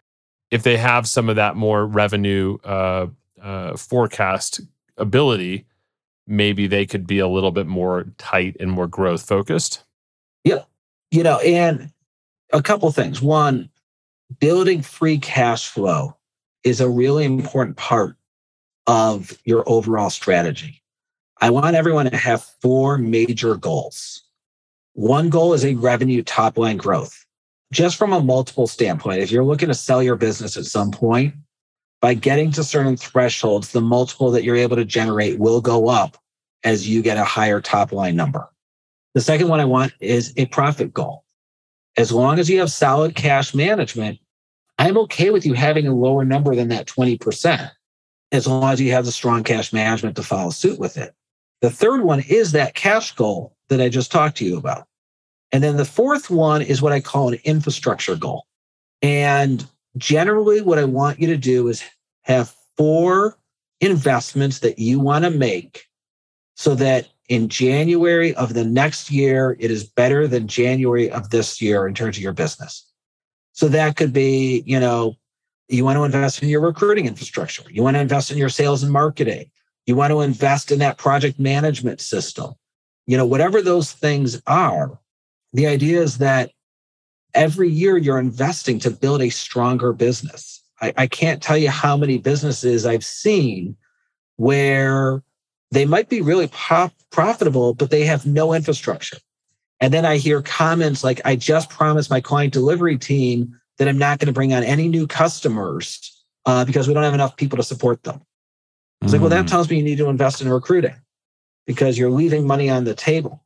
if 0.51 0.63
they 0.63 0.77
have 0.77 1.09
some 1.09 1.29
of 1.29 1.37
that 1.37 1.57
more 1.57 1.87
revenue 1.87 2.59
uh, 2.65 3.07
uh, 3.43 3.77
forecast 3.77 4.61
ability, 4.97 5.67
maybe 6.27 6.67
they 6.67 6.87
could 6.87 7.07
be 7.07 7.19
a 7.19 7.29
little 7.29 7.51
bit 7.51 7.67
more 7.67 8.07
tight 8.19 8.57
and 8.61 8.71
more 8.71 8.87
growth 8.87 9.27
focused. 9.27 9.85
Yeah, 10.45 10.63
you 11.11 11.23
know, 11.23 11.39
and 11.39 11.91
a 12.53 12.63
couple 12.63 12.91
things. 12.93 13.21
One, 13.21 13.69
building 14.41 14.83
free 14.83 15.19
cash 15.19 15.69
flow 15.69 16.17
is 16.65 16.81
a 16.81 16.89
really 16.89 17.25
important 17.25 17.77
part 17.77 18.17
of 18.87 19.39
your 19.45 19.65
overall 19.67 20.11
strategy. 20.11 20.83
I 21.41 21.51
want 21.51 21.77
everyone 21.77 22.11
to 22.11 22.17
have 22.17 22.43
four 22.61 22.99
major 22.99 23.55
goals. 23.55 24.25
One 24.95 25.31
goal 25.31 25.55
is 25.55 25.65
a 25.65 25.77
revenue 25.77 26.23
top 26.23 26.59
line 26.59 26.77
growth. 26.77 27.25
Just 27.73 27.97
from 27.97 28.13
a 28.13 28.21
multiple 28.21 28.67
standpoint, 28.67 29.21
if 29.21 29.31
you're 29.31 29.45
looking 29.45 29.69
to 29.69 29.75
sell 29.75 30.03
your 30.03 30.17
business 30.17 30.57
at 30.57 30.65
some 30.65 30.91
point, 30.91 31.35
by 32.01 32.15
getting 32.15 32.51
to 32.53 32.65
certain 32.65 32.97
thresholds, 32.97 33.71
the 33.71 33.81
multiple 33.81 34.31
that 34.33 34.43
you're 34.43 34.57
able 34.57 34.77
to 34.77 34.85
generate 34.85 35.39
will 35.39 35.61
go 35.61 35.89
up 35.89 36.17
as 36.65 36.89
you 36.89 37.03
get 37.03 37.17
a 37.17 37.25
higher 37.25 37.61
top 37.61 37.93
line 37.93 38.17
number. 38.17 38.49
The 39.15 39.21
second 39.21 39.49
one 39.49 39.61
I 39.61 39.65
want 39.65 39.93
is 40.01 40.33
a 40.37 40.47
profit 40.47 40.93
goal. 40.93 41.25
As 41.97 42.13
long 42.13 42.39
as 42.39 42.49
you 42.49 42.59
have 42.61 42.71
solid 42.71 43.15
cash 43.15 43.55
management, 43.55 44.19
I'm 44.79 44.97
okay 44.99 45.31
with 45.31 45.45
you 45.45 45.55
having 45.55 45.87
a 45.87 45.95
lower 45.95 46.25
number 46.25 46.55
than 46.55 46.69
that 46.69 46.87
20%, 46.87 47.71
as 48.33 48.47
long 48.47 48.73
as 48.73 48.81
you 48.81 48.93
have 48.93 49.05
the 49.05 49.13
strong 49.13 49.43
cash 49.43 49.73
management 49.73 50.17
to 50.17 50.23
follow 50.23 50.51
suit 50.51 50.79
with 50.79 50.97
it. 50.97 51.15
The 51.61 51.71
third 51.71 52.03
one 52.03 52.21
is 52.21 52.53
that 52.53 52.75
cash 52.75 53.15
goal 53.15 53.57
that 53.69 53.81
I 53.81 53.89
just 53.89 54.13
talked 54.13 54.37
to 54.39 54.45
you 54.45 54.57
about. 54.57 54.87
And 55.53 55.63
then 55.63 55.77
the 55.77 55.85
fourth 55.85 56.31
one 56.31 56.63
is 56.63 56.83
what 56.83 56.93
I 56.93 57.01
call 57.01 57.29
an 57.29 57.39
infrastructure 57.45 58.17
goal. 58.17 58.45
And 59.03 59.67
generally, 59.97 60.61
what 60.61 60.79
I 60.79 60.85
want 60.85 61.21
you 61.21 61.27
to 61.29 61.37
do 61.37 61.69
is 61.69 61.83
have 62.23 62.55
four 62.77 63.39
investments 63.81 64.61
that 64.61 64.79
you 64.79 65.01
want 65.01 65.25
to 65.25 65.31
make 65.31 65.85
so 66.57 66.75
that 66.75 67.09
in 67.29 67.49
January 67.49 68.35
of 68.35 68.55
the 68.55 68.65
next 68.65 69.11
year, 69.11 69.57
it 69.61 69.71
is 69.71 69.85
better 69.85 70.27
than 70.27 70.49
January 70.49 71.11
of 71.11 71.31
this 71.31 71.61
year 71.61 71.87
in 71.87 71.95
terms 71.95 72.17
of 72.17 72.23
your 72.23 72.33
business. 72.33 72.85
So 73.53 73.69
that 73.69 73.97
could 73.97 74.13
be, 74.13 74.63
you 74.67 74.81
know, 74.81 75.17
you 75.69 75.85
want 75.85 75.97
to 75.97 76.05
invest 76.05 76.43
in 76.43 76.49
your 76.49 76.61
recruiting 76.61 77.07
infrastructure. 77.07 77.65
You 77.71 77.83
want 77.83 77.97
to 77.97 78.01
invest 78.01 78.31
in 78.31 78.39
your 78.39 78.49
sales 78.49 78.83
and 78.83 78.93
marketing. 78.93 79.51
You 79.89 79.97
want 79.97 80.11
to 80.11 80.21
invest 80.21 80.71
in 80.71 80.81
that 80.81 80.99
project 80.99 81.41
management 81.41 82.03
system. 82.03 82.53
You 83.07 83.17
know, 83.17 83.25
whatever 83.25 83.63
those 83.63 83.91
things 83.91 84.39
are, 84.47 85.01
the 85.55 85.67
idea 85.67 86.03
is 86.03 86.19
that 86.19 86.51
every 87.33 87.71
year 87.71 87.97
you're 87.97 88.19
investing 88.19 88.79
to 88.81 88.91
build 88.91 89.23
a 89.23 89.31
stronger 89.31 89.95
business. 89.95 90.63
I, 90.83 90.93
I 90.99 91.07
can't 91.07 91.43
tell 91.43 91.57
you 91.57 91.71
how 91.71 91.97
many 91.97 92.19
businesses 92.19 92.85
I've 92.85 93.03
seen 93.03 93.77
where 94.37 95.23
they 95.71 95.87
might 95.87 96.11
be 96.11 96.21
really 96.21 96.49
pop, 96.49 96.93
profitable, 97.11 97.73
but 97.73 97.91
they 97.91 98.05
have 98.05 98.27
no 98.27 98.53
infrastructure. 98.53 99.17
And 99.81 99.95
then 99.95 100.05
I 100.05 100.19
hear 100.19 100.43
comments 100.43 101.03
like, 101.03 101.23
I 101.25 101.35
just 101.35 101.71
promised 101.71 102.11
my 102.11 102.21
client 102.21 102.53
delivery 102.53 102.99
team 102.99 103.59
that 103.79 103.89
I'm 103.89 103.97
not 103.97 104.19
going 104.19 104.27
to 104.27 104.35
bring 104.35 104.53
on 104.53 104.65
any 104.65 104.87
new 104.87 105.07
customers 105.07 106.27
uh, 106.45 106.67
because 106.67 106.89
we 106.89 106.93
don't 106.93 107.05
have 107.05 107.15
enough 107.15 107.39
people 107.39 107.57
to 107.57 107.63
support 107.63 108.03
them. 108.03 108.21
It's 109.03 109.11
mm. 109.11 109.13
like, 109.15 109.21
well, 109.21 109.31
that 109.31 109.43
hmm. 109.43 109.47
tells 109.47 109.71
me 109.71 109.77
you 109.77 109.83
need 109.83 109.99
to 109.99 110.09
invest 110.09 110.41
in 110.41 110.49
recruiting 110.49 110.95
because 111.67 111.99
you're 111.99 112.11
leaving 112.11 112.47
money 112.47 112.69
on 112.69 112.85
the 112.85 112.95
table. 112.95 113.45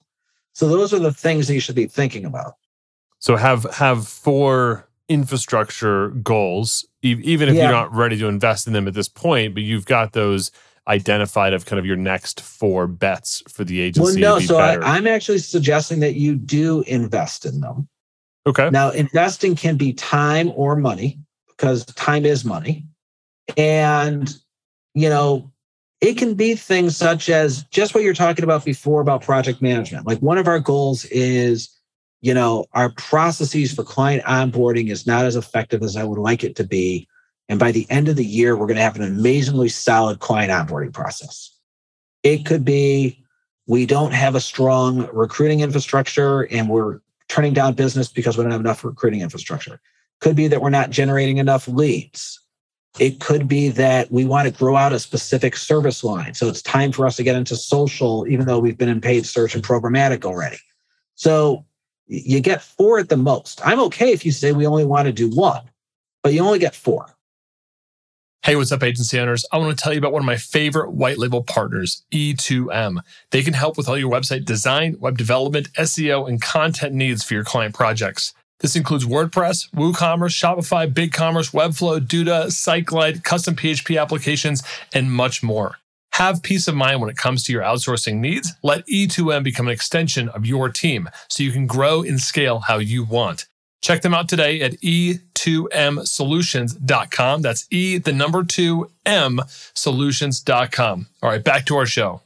So 0.54 0.68
those 0.68 0.92
are 0.92 0.98
the 0.98 1.12
things 1.12 1.48
that 1.48 1.54
you 1.54 1.60
should 1.60 1.74
be 1.74 1.86
thinking 1.86 2.24
about. 2.24 2.54
So 3.18 3.36
have 3.36 3.64
have 3.74 4.06
four 4.08 4.88
infrastructure 5.08 6.08
goals, 6.08 6.86
even 7.02 7.48
if 7.48 7.54
yeah. 7.54 7.64
you're 7.64 7.72
not 7.72 7.94
ready 7.94 8.18
to 8.18 8.28
invest 8.28 8.66
in 8.66 8.72
them 8.72 8.88
at 8.88 8.94
this 8.94 9.08
point, 9.08 9.54
but 9.54 9.62
you've 9.62 9.86
got 9.86 10.12
those 10.12 10.50
identified 10.88 11.52
of 11.52 11.66
kind 11.66 11.78
of 11.78 11.86
your 11.86 11.96
next 11.96 12.40
four 12.40 12.86
bets 12.86 13.42
for 13.48 13.64
the 13.64 13.80
agency. 13.80 14.20
Well, 14.20 14.38
no, 14.38 14.44
so 14.44 14.58
I, 14.58 14.78
I'm 14.80 15.06
actually 15.06 15.38
suggesting 15.38 16.00
that 16.00 16.14
you 16.14 16.34
do 16.34 16.82
invest 16.86 17.44
in 17.46 17.60
them. 17.60 17.88
Okay. 18.46 18.70
Now, 18.70 18.90
investing 18.90 19.54
can 19.54 19.76
be 19.76 19.92
time 19.92 20.50
or 20.56 20.74
money 20.74 21.20
because 21.48 21.84
time 21.86 22.24
is 22.24 22.44
money. 22.44 22.84
And, 23.56 24.34
you 24.94 25.09
know, 25.09 25.50
it 26.00 26.18
can 26.18 26.35
be 26.35 26.55
things 26.57 26.96
such 26.96 27.28
as 27.28 27.62
just 27.64 27.94
what 27.94 28.02
you're 28.02 28.12
talking 28.12 28.44
about 28.44 28.64
before 28.64 29.00
about 29.00 29.22
project 29.22 29.62
management. 29.62 30.07
Like 30.07 30.18
one 30.18 30.37
of 30.37 30.48
our 30.48 30.59
goals 30.59 31.05
is, 31.07 31.70
you 32.20 32.35
know, 32.35 32.66
our 32.72 32.90
processes 32.90 33.72
for 33.72 33.85
client 33.85 34.24
onboarding 34.24 34.90
is 34.90 35.07
not 35.07 35.24
as 35.24 35.37
effective 35.37 35.83
as 35.83 35.96
I 35.96 36.05
would 36.05 36.18
like 36.18 36.42
it 36.42 36.57
to 36.57 36.64
be. 36.64 37.09
And 37.48 37.59
by 37.59 37.70
the 37.70 37.87
end 37.88 38.09
of 38.09 38.16
the 38.16 38.24
year, 38.24 38.57
we're 38.57 38.66
going 38.66 38.76
to 38.76 38.83
have 38.83 38.96
an 38.96 39.02
amazingly 39.02 39.68
solid 39.68 40.18
client 40.18 40.50
onboarding 40.50 40.92
process. 40.92 41.57
It 42.22 42.46
could 42.46 42.64
be 42.64 43.22
we 43.68 43.87
don't 43.87 44.12
have 44.12 44.35
a 44.35 44.40
strong 44.40 45.09
recruiting 45.12 45.61
infrastructure 45.61 46.42
and 46.50 46.68
we're 46.68 47.00
turning 47.28 47.52
down 47.52 47.74
business 47.74 48.09
because 48.09 48.37
we 48.37 48.42
don't 48.42 48.52
have 48.52 48.61
enough 48.61 48.85
recruiting 48.85 49.20
infrastructure. 49.20 49.81
Could 50.20 50.37
be 50.37 50.48
that 50.48 50.61
we're 50.61 50.70
not 50.70 50.90
generating 50.90 51.38
enough 51.38 51.68
leads. 51.68 52.40
It 52.98 53.20
could 53.20 53.48
be 53.48 53.70
that 53.70 54.12
we 54.12 54.24
want 54.24 54.46
to 54.46 54.55
grow 54.55 54.76
out 54.76 54.92
a 54.92 54.98
specific 54.98 55.57
service 55.57 56.05
line. 56.05 56.35
So 56.35 56.48
it's 56.48 56.61
time 56.61 56.92
for 56.92 57.07
us 57.07 57.16
to 57.16 57.22
get 57.22 57.37
into 57.37 57.57
social, 57.57 58.26
even 58.28 58.46
though 58.46 58.59
we've 58.59 58.76
been 58.76 58.90
in 58.90 59.00
paid 59.00 59.24
search 59.24 59.55
and 59.55 59.64
programmatic 59.64 60.24
already. 60.24 60.59
So 61.14 61.64
you 62.07 62.40
get 62.40 62.61
four 62.61 62.98
at 62.98 63.09
the 63.09 63.16
most. 63.16 63.61
I'm 63.64 63.81
okay 63.81 64.12
if 64.12 64.26
you 64.26 64.33
say 64.33 64.52
we 64.52 64.66
only 64.66 64.85
want 64.85 65.07
to 65.07 65.12
do 65.12 65.31
one, 65.31 65.62
but 66.22 66.35
you 66.35 66.42
only 66.42 66.59
get 66.59 66.74
four. 66.74 67.07
Hey, 68.44 68.57
what's 68.57 68.72
up, 68.72 68.83
agency 68.83 69.20
owners? 69.20 69.46
I 69.52 69.59
want 69.59 69.78
to 69.78 69.81
tell 69.81 69.92
you 69.92 70.00
about 70.00 70.12
one 70.12 70.20
of 70.20 70.26
my 70.26 70.37
favorite 70.37 70.90
white 70.90 71.16
label 71.16 71.44
partners, 71.44 72.05
E2M. 72.12 73.00
They 73.31 73.42
can 73.42 73.55
help 73.55 73.78
with 73.78 73.88
all 73.88 73.96
your 73.96 74.11
website 74.11 74.44
design, 74.44 74.96
web 74.98 75.16
development, 75.16 75.72
SEO, 75.74 76.28
and 76.28 76.42
content 76.42 76.92
needs 76.92 77.22
for 77.22 77.35
your 77.35 77.44
client 77.44 77.72
projects. 77.72 78.35
This 78.62 78.75
includes 78.77 79.05
WordPress, 79.05 79.68
WooCommerce, 79.72 80.33
Shopify, 80.33 80.90
BigCommerce, 80.90 81.53
Webflow, 81.53 81.98
Duda, 81.98 82.46
SiteGlide, 82.46 83.22
custom 83.25 83.57
PHP 83.57 84.01
applications, 84.01 84.62
and 84.94 85.12
much 85.12 85.42
more. 85.42 85.79
Have 86.12 86.44
peace 86.44 86.68
of 86.68 86.77
mind 86.77 87.01
when 87.01 87.11
it 87.11 87.16
comes 87.16 87.42
to 87.44 87.53
your 87.53 87.62
outsourcing 87.62 88.20
needs. 88.20 88.53
Let 88.62 88.87
E2M 88.87 89.42
become 89.42 89.66
an 89.66 89.72
extension 89.72 90.29
of 90.29 90.46
your 90.46 90.68
team 90.68 91.11
so 91.29 91.42
you 91.42 91.51
can 91.51 91.66
grow 91.66 92.03
and 92.03 92.20
scale 92.20 92.61
how 92.61 92.79
you 92.79 93.03
want. 93.03 93.48
Check 93.81 94.03
them 94.03 94.14
out 94.14 94.29
today 94.29 94.61
at 94.61 94.81
e2msolutions.com. 94.81 97.42
That's 97.42 97.66
E, 97.70 97.98
the 97.98 98.12
number 98.12 98.44
two 98.44 98.88
M 99.05 99.40
solutions.com. 99.75 101.07
All 101.20 101.31
right, 101.31 101.42
back 101.42 101.66
to 101.66 101.75
our 101.77 101.87
show. 101.87 102.20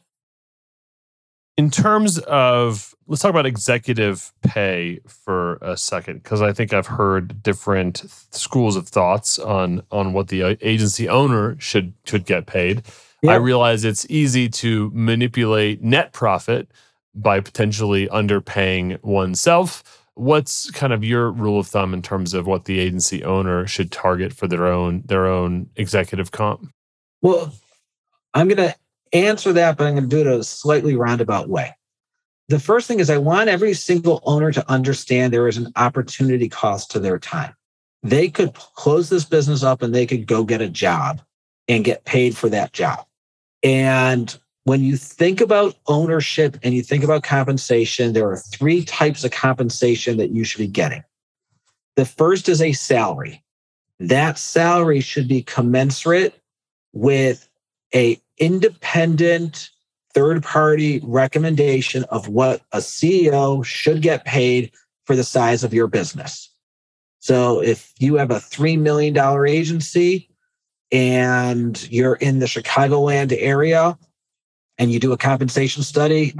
In 1.56 1.70
terms 1.70 2.18
of, 2.18 2.94
let's 3.06 3.22
talk 3.22 3.30
about 3.30 3.46
executive 3.46 4.32
pay 4.42 5.00
for 5.06 5.56
a 5.56 5.76
second, 5.76 6.22
because 6.22 6.42
I 6.42 6.52
think 6.52 6.72
I've 6.72 6.86
heard 6.86 7.42
different 7.42 8.04
schools 8.30 8.76
of 8.76 8.88
thoughts 8.88 9.38
on 9.38 9.82
on 9.90 10.12
what 10.12 10.28
the 10.28 10.42
uh, 10.42 10.56
agency 10.60 11.08
owner 11.08 11.56
should 11.58 11.94
should 12.04 12.26
get 12.26 12.46
paid. 12.46 12.82
Yep. 13.22 13.32
I 13.32 13.36
realize 13.36 13.84
it's 13.84 14.06
easy 14.10 14.48
to 14.50 14.90
manipulate 14.92 15.82
net 15.82 16.12
profit 16.12 16.70
by 17.14 17.40
potentially 17.40 18.06
underpaying 18.08 19.02
oneself 19.02 19.82
what's 20.16 20.70
kind 20.70 20.92
of 20.92 21.04
your 21.04 21.30
rule 21.30 21.60
of 21.60 21.66
thumb 21.66 21.92
in 21.94 22.02
terms 22.02 22.34
of 22.34 22.46
what 22.46 22.64
the 22.64 22.78
agency 22.78 23.22
owner 23.22 23.66
should 23.66 23.92
target 23.92 24.32
for 24.32 24.48
their 24.48 24.66
own 24.66 25.02
their 25.06 25.26
own 25.26 25.68
executive 25.76 26.32
comp? 26.32 26.70
Well, 27.22 27.52
I'm 28.34 28.48
going 28.48 28.56
to 28.56 28.74
answer 29.12 29.52
that, 29.52 29.76
but 29.76 29.86
I'm 29.86 29.94
going 29.94 30.08
to 30.08 30.16
do 30.16 30.20
it 30.20 30.26
a 30.26 30.42
slightly 30.44 30.96
roundabout 30.96 31.48
way. 31.48 31.74
The 32.48 32.60
first 32.60 32.86
thing 32.86 33.00
is 33.00 33.10
I 33.10 33.18
want 33.18 33.48
every 33.48 33.74
single 33.74 34.20
owner 34.24 34.52
to 34.52 34.70
understand 34.70 35.32
there 35.32 35.48
is 35.48 35.56
an 35.56 35.72
opportunity 35.76 36.48
cost 36.48 36.90
to 36.92 37.00
their 37.00 37.18
time. 37.18 37.54
They 38.02 38.28
could 38.28 38.54
close 38.54 39.08
this 39.08 39.24
business 39.24 39.64
up 39.64 39.82
and 39.82 39.94
they 39.94 40.06
could 40.06 40.26
go 40.26 40.44
get 40.44 40.60
a 40.60 40.68
job 40.68 41.20
and 41.66 41.84
get 41.84 42.04
paid 42.04 42.36
for 42.36 42.48
that 42.50 42.72
job. 42.72 43.04
And 43.64 44.38
when 44.62 44.80
you 44.80 44.96
think 44.96 45.40
about 45.40 45.76
ownership 45.86 46.56
and 46.62 46.74
you 46.74 46.82
think 46.82 47.02
about 47.02 47.24
compensation, 47.24 48.12
there 48.12 48.28
are 48.28 48.36
three 48.36 48.84
types 48.84 49.24
of 49.24 49.32
compensation 49.32 50.16
that 50.18 50.30
you 50.30 50.44
should 50.44 50.58
be 50.58 50.68
getting. 50.68 51.02
The 51.96 52.04
first 52.04 52.48
is 52.48 52.60
a 52.62 52.72
salary. 52.72 53.42
That 53.98 54.38
salary 54.38 55.00
should 55.00 55.26
be 55.26 55.42
commensurate 55.42 56.40
with 56.92 57.48
a 57.94 58.20
independent 58.38 59.70
third 60.14 60.42
party 60.42 61.00
recommendation 61.04 62.04
of 62.04 62.28
what 62.28 62.62
a 62.72 62.78
CEO 62.78 63.64
should 63.64 64.02
get 64.02 64.24
paid 64.24 64.72
for 65.04 65.14
the 65.14 65.24
size 65.24 65.62
of 65.62 65.74
your 65.74 65.86
business. 65.86 66.50
So 67.18 67.62
if 67.62 67.92
you 67.98 68.16
have 68.16 68.30
a 68.30 68.36
$3 68.36 68.78
million 68.78 69.16
agency 69.46 70.30
and 70.92 71.90
you're 71.90 72.14
in 72.14 72.38
the 72.38 72.46
Chicagoland 72.46 73.36
area, 73.38 73.98
and 74.78 74.92
you 74.92 75.00
do 75.00 75.12
a 75.12 75.16
compensation 75.16 75.82
study, 75.82 76.34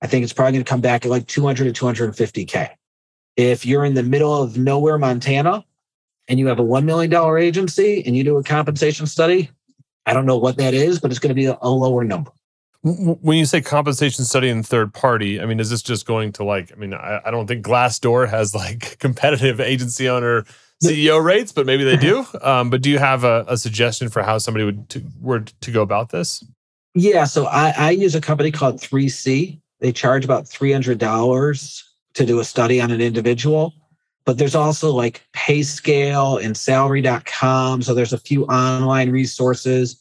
I 0.00 0.06
think 0.06 0.24
it's 0.24 0.32
probably 0.32 0.52
going 0.52 0.64
to 0.64 0.68
come 0.68 0.80
back 0.80 1.04
at 1.04 1.10
like 1.10 1.26
200 1.26 1.74
to 1.74 1.84
250K. 1.84 2.70
If 3.36 3.64
you're 3.64 3.84
in 3.84 3.94
the 3.94 4.02
middle 4.02 4.42
of 4.42 4.58
nowhere, 4.58 4.98
Montana, 4.98 5.64
and 6.28 6.38
you 6.38 6.46
have 6.46 6.58
a 6.58 6.64
$1 6.64 6.84
million 6.84 7.12
agency 7.38 8.02
and 8.06 8.16
you 8.16 8.24
do 8.24 8.36
a 8.36 8.42
compensation 8.42 9.06
study, 9.06 9.50
I 10.06 10.14
don't 10.14 10.26
know 10.26 10.36
what 10.36 10.56
that 10.56 10.74
is, 10.74 10.98
but 11.00 11.10
it's 11.10 11.20
going 11.20 11.30
to 11.30 11.34
be 11.34 11.46
a, 11.46 11.58
a 11.62 11.70
lower 11.70 12.04
number. 12.04 12.32
When 12.84 13.38
you 13.38 13.46
say 13.46 13.60
compensation 13.60 14.24
study 14.24 14.48
and 14.48 14.66
third 14.66 14.92
party, 14.92 15.40
I 15.40 15.46
mean, 15.46 15.60
is 15.60 15.70
this 15.70 15.82
just 15.82 16.04
going 16.04 16.32
to 16.32 16.44
like, 16.44 16.72
I 16.72 16.74
mean, 16.74 16.94
I, 16.94 17.20
I 17.24 17.30
don't 17.30 17.46
think 17.46 17.64
Glassdoor 17.64 18.28
has 18.28 18.54
like 18.54 18.98
competitive 19.00 19.60
agency 19.60 20.08
owner 20.08 20.44
CEO 20.82 21.22
rates, 21.22 21.52
but 21.52 21.64
maybe 21.64 21.84
they 21.84 21.96
do. 21.96 22.26
Um, 22.42 22.70
but 22.70 22.82
do 22.82 22.90
you 22.90 22.98
have 22.98 23.22
a, 23.22 23.44
a 23.46 23.56
suggestion 23.56 24.08
for 24.08 24.22
how 24.22 24.38
somebody 24.38 24.64
would 24.64 24.88
to, 24.88 25.04
were 25.20 25.40
to 25.40 25.70
go 25.70 25.80
about 25.80 26.10
this? 26.10 26.44
Yeah, 26.94 27.24
so 27.24 27.46
I, 27.46 27.72
I 27.76 27.90
use 27.90 28.16
a 28.16 28.20
company 28.20 28.50
called 28.50 28.80
3C. 28.80 29.60
They 29.78 29.92
charge 29.92 30.24
about 30.24 30.46
$300 30.46 31.82
to 32.14 32.26
do 32.26 32.40
a 32.40 32.44
study 32.44 32.80
on 32.80 32.90
an 32.90 33.00
individual. 33.00 33.74
But 34.24 34.38
there's 34.38 34.54
also 34.54 34.92
like 34.92 35.26
PayScale 35.32 36.42
and 36.42 36.56
salary.com. 36.56 37.82
So 37.82 37.94
there's 37.94 38.12
a 38.12 38.18
few 38.18 38.44
online 38.46 39.10
resources. 39.10 40.00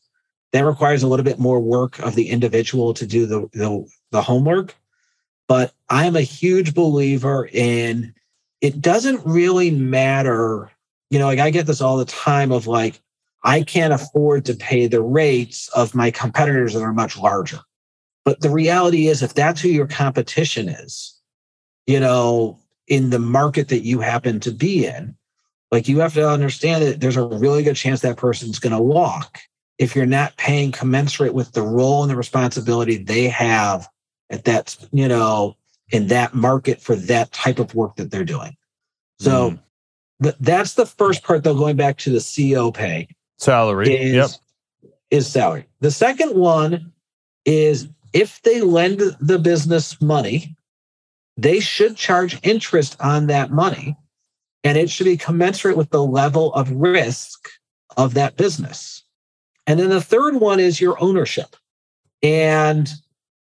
That 0.52 0.66
requires 0.66 1.02
a 1.02 1.08
little 1.08 1.24
bit 1.24 1.40
more 1.40 1.60
work 1.60 2.00
of 2.00 2.16
the 2.16 2.30
individual 2.30 2.94
to 2.96 3.06
do 3.06 3.26
the, 3.26 3.50
the, 3.54 3.88
the 4.12 4.22
homework. 4.22 4.76
But 5.48 5.74
I'm 5.90 6.16
a 6.16 6.22
huge 6.22 6.74
believer 6.74 7.50
in 7.52 8.14
it 8.62 8.80
doesn't 8.80 9.26
really 9.26 9.72
matter. 9.72 10.72
You 11.10 11.20
know, 11.20 11.26
like 11.26 11.40
I 11.40 11.50
get 11.50 11.66
this 11.66 11.82
all 11.82 11.98
the 11.98 12.06
time 12.06 12.52
of 12.52 12.68
like, 12.68 13.02
I 13.44 13.64
can't 13.64 13.92
afford 13.92 14.46
to 14.46 14.54
pay 14.54 14.88
the 14.88 15.02
rates 15.02 15.68
of 15.70 15.96
my 15.96 16.12
competitors 16.12 16.74
that 16.74 16.84
are 16.84 16.94
much 16.94 17.18
larger. 17.18 17.60
But 18.24 18.42
the 18.42 18.52
reality 18.52 19.08
is, 19.08 19.24
if 19.24 19.34
that's 19.34 19.60
who 19.62 19.70
your 19.70 19.88
competition 19.88 20.70
is, 20.70 21.20
you 21.88 22.00
know, 22.00 22.60
in 22.88 23.10
the 23.10 23.20
market 23.20 23.70
that 23.70 23.84
you 23.84 24.00
happen 24.00 24.40
to 24.42 24.52
be 24.52 24.86
in, 24.86 25.16
like 25.72 25.88
you 25.88 26.00
have 26.00 26.14
to 26.14 26.28
understand 26.28 26.84
that 26.84 27.00
there's 27.00 27.18
a 27.18 27.26
really 27.26 27.64
good 27.64 27.76
chance 27.76 28.02
that 28.02 28.18
person's 28.18 28.60
going 28.60 28.76
to 28.76 28.82
walk 28.82 29.40
if 29.78 29.96
you're 29.96 30.06
not 30.06 30.36
paying 30.38 30.72
commensurate 30.72 31.34
with 31.34 31.54
the 31.54 31.62
role 31.62 32.04
and 32.04 32.12
the 32.12 32.16
responsibility 32.16 32.98
they 32.98 33.28
have 33.28 33.88
at 34.30 34.44
that, 34.44 34.78
you 34.92 35.08
know, 35.08 35.56
in 35.92 36.08
that 36.08 36.34
market 36.34 36.82
for 36.82 36.96
that 36.96 37.32
type 37.32 37.60
of 37.60 37.74
work 37.74 37.96
that 37.96 38.12
they're 38.12 38.24
doing. 38.24 38.56
So 39.20 39.52
mm. 39.52 39.60
th- 40.22 40.36
that's 40.40 40.74
the 40.74 40.86
first 40.86 41.24
part, 41.24 41.44
though, 41.44 41.56
going 41.56 41.78
back 41.78 41.98
to 42.00 42.12
the 42.12 42.20
CEO 42.20 42.74
pay. 42.74 43.08
Salary. 43.38 43.94
Is, 43.94 44.14
yep. 44.14 44.92
is 45.10 45.28
salary. 45.28 45.66
The 45.80 45.92
second 45.92 46.36
one 46.36 46.92
is 47.46 47.88
if 48.14 48.42
they 48.44 48.62
lend 48.62 49.02
the 49.20 49.40
business 49.40 50.00
money, 50.02 50.56
they 51.42 51.60
should 51.60 51.98
charge 51.98 52.40
interest 52.44 52.96
on 53.00 53.28
that 53.28 53.52
money 53.52 53.98
and 54.64 54.78
it 54.78 54.92
should 54.92 55.06
be 55.06 55.18
commensurate 55.18 55.76
with 55.76 55.90
the 55.90 56.04
level 56.04 56.54
of 56.54 56.72
risk 56.72 57.50
of 57.98 58.14
that 58.14 58.38
business. 58.38 59.04
And 59.66 59.80
then 59.80 59.90
the 59.90 60.02
third 60.02 60.36
one 60.36 60.60
is 60.60 60.80
your 60.80 61.02
ownership. 61.02 61.56
And 62.22 62.90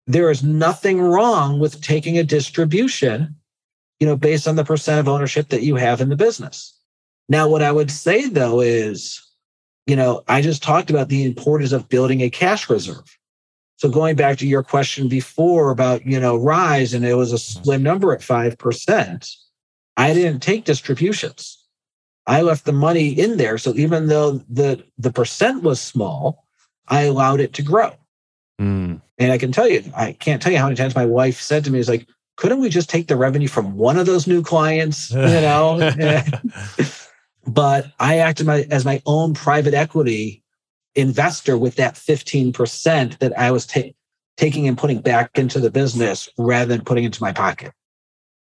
there 0.07 0.29
is 0.29 0.43
nothing 0.43 1.01
wrong 1.01 1.59
with 1.59 1.81
taking 1.81 2.17
a 2.17 2.23
distribution, 2.23 3.33
you 4.01 4.07
know, 4.07 4.17
based 4.17 4.45
on 4.45 4.57
the 4.57 4.65
percent 4.65 4.99
of 4.99 5.07
ownership 5.07 5.47
that 5.49 5.63
you 5.63 5.75
have 5.77 6.01
in 6.01 6.09
the 6.09 6.17
business. 6.17 6.77
Now, 7.29 7.47
what 7.47 7.63
I 7.63 7.71
would 7.71 7.89
say 7.89 8.27
though 8.27 8.59
is, 8.59 9.21
you 9.87 9.95
know, 9.95 10.21
I 10.27 10.41
just 10.41 10.61
talked 10.61 10.89
about 10.89 11.07
the 11.07 11.23
importance 11.23 11.71
of 11.71 11.87
building 11.87 12.21
a 12.21 12.29
cash 12.29 12.69
reserve. 12.69 13.17
So 13.77 13.89
going 13.89 14.15
back 14.15 14.37
to 14.37 14.47
your 14.47 14.63
question 14.63 15.07
before 15.07 15.69
about, 15.69 16.05
you 16.05 16.19
know, 16.19 16.37
rise 16.37 16.93
and 16.93 17.05
it 17.05 17.15
was 17.15 17.31
a 17.33 17.37
slim 17.37 17.83
number 17.83 18.13
at 18.13 18.21
5%, 18.21 19.35
I 19.97 20.13
didn't 20.13 20.41
take 20.41 20.65
distributions. 20.65 21.61
I 22.27 22.41
left 22.41 22.65
the 22.65 22.73
money 22.73 23.09
in 23.09 23.37
there. 23.37 23.57
So 23.57 23.73
even 23.75 24.07
though 24.07 24.43
the 24.49 24.83
the 24.97 25.11
percent 25.11 25.61
was 25.61 25.79
small, 25.79 26.45
I 26.87 27.03
allowed 27.03 27.39
it 27.39 27.53
to 27.53 27.61
grow. 27.61 27.91
Mm. 28.59 29.01
And 29.17 29.31
I 29.31 29.37
can 29.37 29.51
tell 29.51 29.67
you, 29.67 29.83
I 29.95 30.13
can't 30.13 30.41
tell 30.41 30.51
you 30.51 30.57
how 30.57 30.65
many 30.65 30.75
times 30.75 30.95
my 30.95 31.05
wife 31.05 31.39
said 31.39 31.63
to 31.65 31.71
me, 31.71 31.79
is 31.79 31.89
like, 31.89 32.07
couldn't 32.37 32.59
we 32.59 32.69
just 32.69 32.89
take 32.89 33.07
the 33.07 33.15
revenue 33.15 33.47
from 33.47 33.75
one 33.75 33.97
of 33.97 34.05
those 34.05 34.27
new 34.27 34.41
clients? 34.41 35.11
You 35.15 35.19
know? 35.19 35.91
but 37.47 37.91
I 37.99 38.17
acted 38.19 38.47
my, 38.47 38.65
as 38.71 38.85
my 38.85 39.01
own 39.05 39.33
private 39.33 39.73
equity 39.73 40.43
investor 40.95 41.57
with 41.57 41.75
that 41.75 41.95
15% 41.95 43.19
that 43.19 43.37
I 43.37 43.51
was 43.51 43.65
ta- 43.65 43.91
taking 44.37 44.67
and 44.67 44.77
putting 44.77 45.01
back 45.01 45.37
into 45.37 45.59
the 45.59 45.71
business 45.71 46.29
rather 46.37 46.75
than 46.75 46.83
putting 46.83 47.03
into 47.03 47.21
my 47.21 47.31
pocket. 47.31 47.71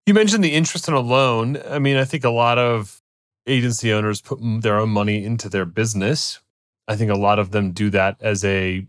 You 0.07 0.15
mentioned 0.15 0.43
the 0.43 0.55
interest 0.55 0.89
in 0.89 0.95
a 0.95 1.01
loan. 1.01 1.59
I 1.69 1.79
mean, 1.79 1.97
I 1.97 2.05
think 2.05 2.25
a 2.25 2.31
lot 2.31 2.59
of 2.59 3.01
agency 3.47 3.93
owners 3.93 4.21
put 4.21 4.39
their 4.63 4.79
own 4.79 4.91
money 4.91 5.25
into 5.25 5.49
their 5.49 5.65
business. 5.65 6.41
I 6.89 6.97
think 6.97 7.11
a 7.11 7.17
lot 7.17 7.39
of 7.39 7.51
them 7.53 7.73
do 7.73 7.91
that 7.91 8.17
as 8.21 8.45
a 8.45 8.87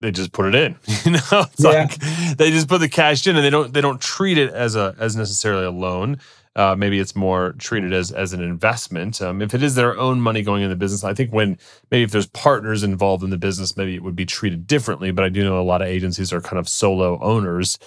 they 0.00 0.12
just 0.12 0.32
put 0.32 0.46
it 0.46 0.54
in. 0.54 0.76
You 1.04 1.12
know, 1.12 1.20
it's 1.52 1.64
yeah. 1.64 1.70
like 1.70 2.36
they 2.36 2.50
just 2.50 2.68
put 2.68 2.78
the 2.78 2.88
cash 2.88 3.26
in 3.26 3.36
and 3.36 3.44
they 3.44 3.50
don't 3.50 3.72
they 3.72 3.80
don't 3.80 4.00
treat 4.00 4.38
it 4.38 4.52
as 4.52 4.76
a 4.76 4.94
as 4.98 5.16
necessarily 5.16 5.64
a 5.64 5.70
loan. 5.70 6.20
Uh, 6.58 6.74
maybe 6.74 6.98
it's 6.98 7.14
more 7.14 7.52
treated 7.52 7.92
as 7.92 8.10
as 8.10 8.32
an 8.32 8.42
investment. 8.42 9.22
Um, 9.22 9.40
if 9.40 9.54
it 9.54 9.62
is 9.62 9.76
their 9.76 9.96
own 9.96 10.20
money 10.20 10.42
going 10.42 10.64
in 10.64 10.70
the 10.70 10.76
business, 10.76 11.04
I 11.04 11.14
think 11.14 11.32
when 11.32 11.56
maybe 11.92 12.02
if 12.02 12.10
there's 12.10 12.26
partners 12.26 12.82
involved 12.82 13.22
in 13.22 13.30
the 13.30 13.38
business, 13.38 13.76
maybe 13.76 13.94
it 13.94 14.02
would 14.02 14.16
be 14.16 14.26
treated 14.26 14.66
differently. 14.66 15.12
But 15.12 15.24
I 15.24 15.28
do 15.28 15.44
know 15.44 15.60
a 15.60 15.62
lot 15.62 15.82
of 15.82 15.88
agencies 15.88 16.32
are 16.32 16.40
kind 16.40 16.58
of 16.58 16.68
solo 16.68 17.20
owners. 17.20 17.78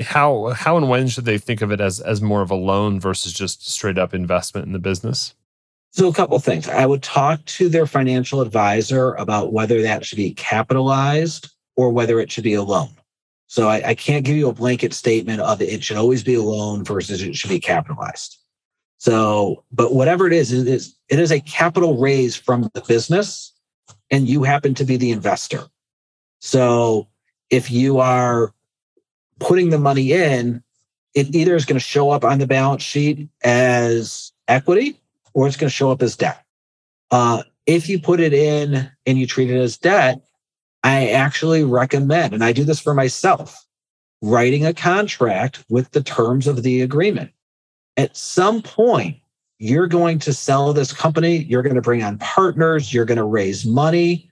How 0.00 0.48
how 0.56 0.78
and 0.78 0.88
when 0.88 1.06
should 1.06 1.26
they 1.26 1.36
think 1.36 1.60
of 1.60 1.70
it 1.70 1.82
as 1.82 2.00
as 2.00 2.22
more 2.22 2.40
of 2.40 2.50
a 2.50 2.54
loan 2.54 2.98
versus 2.98 3.30
just 3.30 3.68
straight 3.68 3.98
up 3.98 4.14
investment 4.14 4.66
in 4.66 4.72
the 4.72 4.78
business? 4.78 5.34
So 5.90 6.08
a 6.08 6.14
couple 6.14 6.38
things. 6.38 6.66
I 6.66 6.86
would 6.86 7.02
talk 7.02 7.44
to 7.44 7.68
their 7.68 7.86
financial 7.86 8.40
advisor 8.40 9.12
about 9.14 9.52
whether 9.52 9.82
that 9.82 10.06
should 10.06 10.16
be 10.16 10.32
capitalized 10.32 11.50
or 11.76 11.90
whether 11.90 12.18
it 12.20 12.32
should 12.32 12.44
be 12.44 12.54
a 12.54 12.62
loan. 12.62 12.88
So 13.46 13.68
I, 13.68 13.90
I, 13.90 13.94
can't 13.94 14.24
give 14.24 14.36
you 14.36 14.48
a 14.48 14.54
blanket 14.54 14.92
statement 14.92 15.40
of 15.40 15.60
it 15.60 15.84
should 15.84 15.96
always 15.96 16.24
be 16.24 16.34
a 16.34 16.42
loan 16.42 16.82
versus 16.82 17.22
it 17.22 17.36
should 17.36 17.50
be 17.50 17.60
capitalized. 17.60 18.38
So, 18.98 19.64
but 19.70 19.94
whatever 19.94 20.26
it 20.26 20.32
is, 20.32 20.52
it 20.52 20.66
is 20.66 20.96
it 21.08 21.18
is 21.18 21.30
a 21.30 21.40
capital 21.40 21.98
raise 21.98 22.34
from 22.36 22.70
the 22.72 22.80
business, 22.80 23.52
and 24.10 24.26
you 24.26 24.42
happen 24.42 24.74
to 24.74 24.84
be 24.84 24.96
the 24.96 25.10
investor. 25.10 25.64
So 26.40 27.08
if 27.50 27.70
you 27.70 27.98
are 27.98 28.54
putting 29.40 29.70
the 29.70 29.78
money 29.78 30.12
in, 30.12 30.62
it 31.14 31.34
either 31.34 31.54
is 31.54 31.64
going 31.64 31.78
to 31.78 31.84
show 31.84 32.10
up 32.10 32.24
on 32.24 32.38
the 32.38 32.46
balance 32.46 32.82
sheet 32.82 33.28
as 33.42 34.32
equity 34.48 35.00
or 35.32 35.46
it's 35.46 35.56
going 35.56 35.68
to 35.68 35.74
show 35.74 35.90
up 35.90 36.02
as 36.02 36.16
debt. 36.16 36.44
Uh, 37.10 37.42
if 37.66 37.88
you 37.88 37.98
put 37.98 38.20
it 38.20 38.32
in 38.32 38.90
and 39.06 39.18
you 39.18 39.26
treat 39.26 39.50
it 39.50 39.58
as 39.58 39.76
debt, 39.76 40.20
I 40.84 41.08
actually 41.08 41.64
recommend, 41.64 42.34
and 42.34 42.44
I 42.44 42.52
do 42.52 42.62
this 42.62 42.78
for 42.78 42.92
myself, 42.92 43.64
writing 44.22 44.66
a 44.66 44.74
contract 44.74 45.64
with 45.70 45.90
the 45.92 46.02
terms 46.02 46.46
of 46.46 46.62
the 46.62 46.82
agreement. 46.82 47.32
At 47.96 48.16
some 48.16 48.60
point, 48.60 49.16
you're 49.58 49.86
going 49.86 50.18
to 50.20 50.34
sell 50.34 50.74
this 50.74 50.92
company, 50.92 51.38
you're 51.44 51.62
going 51.62 51.74
to 51.74 51.80
bring 51.80 52.02
on 52.02 52.18
partners, 52.18 52.92
you're 52.92 53.06
going 53.06 53.18
to 53.18 53.24
raise 53.24 53.64
money. 53.64 54.30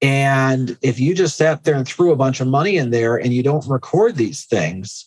And 0.00 0.78
if 0.82 1.00
you 1.00 1.16
just 1.16 1.36
sat 1.36 1.64
there 1.64 1.74
and 1.74 1.86
threw 1.86 2.12
a 2.12 2.16
bunch 2.16 2.40
of 2.40 2.46
money 2.46 2.76
in 2.76 2.90
there 2.90 3.16
and 3.16 3.34
you 3.34 3.42
don't 3.42 3.66
record 3.66 4.14
these 4.14 4.44
things, 4.44 5.04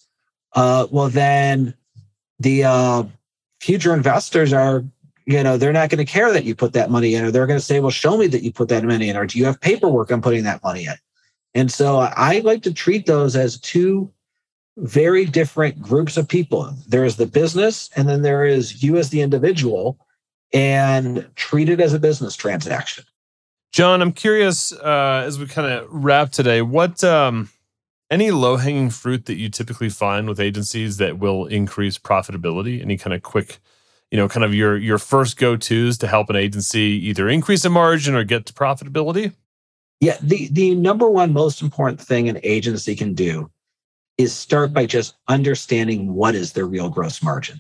uh, 0.56 0.88
well, 0.92 1.08
then 1.08 1.74
the 2.40 2.66
uh, 2.66 3.04
future 3.62 3.94
investors 3.94 4.52
are 4.52 4.84
you 5.32 5.44
know 5.44 5.58
they're 5.58 5.74
not 5.74 5.90
going 5.90 6.06
to 6.06 6.12
care 6.12 6.32
that 6.32 6.44
you 6.44 6.54
put 6.54 6.74
that 6.74 6.92
money 6.92 7.16
in 7.16 7.24
or 7.24 7.32
they're 7.32 7.48
going 7.48 7.60
to 7.60 7.66
say 7.66 7.80
well 7.80 7.90
show 7.90 8.18
me 8.18 8.28
that 8.28 8.44
you 8.44 8.52
put 8.52 8.70
that 8.70 8.84
money 8.84 9.10
in 9.10 9.18
or 9.18 9.26
do 9.26 9.40
you 9.40 9.46
have 9.46 9.60
paperwork 9.62 10.12
on 10.12 10.22
putting 10.22 10.44
that 10.44 10.64
money 10.64 10.86
in? 10.86 10.96
And 11.54 11.72
so 11.72 12.00
i 12.00 12.40
like 12.40 12.64
to 12.64 12.74
treat 12.74 13.06
those 13.06 13.36
as 13.36 13.60
two 13.60 14.12
very 14.78 15.26
different 15.26 15.82
groups 15.82 16.16
of 16.16 16.28
people. 16.28 16.74
There 16.88 17.04
is 17.04 17.18
the 17.18 17.26
business 17.26 17.90
and 17.96 18.08
then 18.08 18.22
there 18.22 18.46
is 18.46 18.82
you 18.84 18.98
as 18.98 19.10
the 19.10 19.22
individual 19.22 19.98
and 20.54 21.28
treat 21.36 21.70
it 21.70 21.80
as 21.80 21.94
a 21.94 22.00
business 22.00 22.36
transaction. 22.36 23.06
Jon 23.72 24.02
i'm 24.02 24.12
curious 24.12 24.74
uh, 24.74 25.24
as 25.26 25.40
we 25.40 25.48
kind 25.48 25.72
of 25.72 25.88
wrap 25.90 26.32
today 26.32 26.62
what 26.62 27.04
um, 27.04 27.50
any 28.12 28.30
low 28.30 28.58
hanging 28.58 28.90
fruit 28.90 29.26
that 29.26 29.38
you 29.38 29.50
typically 29.50 29.90
find 29.90 30.28
with 30.28 30.40
agencies 30.40 30.98
that 30.98 31.18
will 31.18 31.46
increase 31.46 31.98
profitability? 31.98 32.82
Any 32.82 32.98
kind 32.98 33.14
of 33.14 33.24
quick 33.24 33.60
you 34.12 34.18
know, 34.18 34.28
kind 34.28 34.44
of 34.44 34.54
your 34.54 34.78
your 34.78 34.98
first 34.98 35.38
go-tos 35.38 35.98
to 36.00 36.08
help 36.08 36.30
an 36.30 36.36
agency 36.36 37.00
either 37.08 37.30
increase 37.30 37.66
a 37.66 37.70
margin 37.70 38.14
or 38.14 38.24
get 38.24 38.46
to 38.46 38.54
profitability? 38.54 39.34
Yeah, 40.02 40.18
the 40.22 40.50
the 40.52 40.76
number 40.76 41.10
one 41.10 41.34
most 41.34 41.62
important 41.62 42.00
thing 42.00 42.28
an 42.28 42.40
agency 42.44 42.96
can 42.96 43.14
do 43.14 43.50
is 44.18 44.34
start 44.34 44.74
by 44.74 44.86
just 44.86 45.16
understanding 45.28 46.14
what 46.14 46.36
is 46.36 46.54
their 46.54 46.66
real 46.66 46.90
gross 46.90 47.24
margin. 47.24 47.60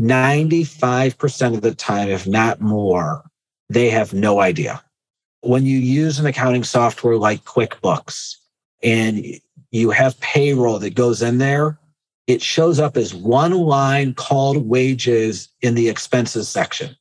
95% 0.00 1.54
of 1.54 1.60
the 1.60 1.74
time, 1.74 2.08
if 2.08 2.26
not 2.26 2.60
more, 2.60 3.24
they 3.68 3.90
have 3.90 4.14
no 4.14 4.40
idea. 4.40 4.82
When 5.40 5.66
you 5.66 5.76
use 5.78 6.18
an 6.18 6.26
accounting 6.26 6.64
software 6.64 7.16
like 7.16 7.44
QuickBooks 7.44 8.36
and 8.82 9.24
you 9.70 9.90
have 9.90 10.18
payroll 10.20 10.78
that 10.78 10.94
goes 10.94 11.20
in 11.20 11.38
there, 11.38 11.78
it 12.32 12.42
shows 12.42 12.80
up 12.80 12.96
as 12.96 13.14
one 13.14 13.52
line 13.52 14.14
called 14.14 14.66
wages 14.66 15.48
in 15.60 15.74
the 15.74 15.88
expenses 15.88 16.48
section. 16.48 16.96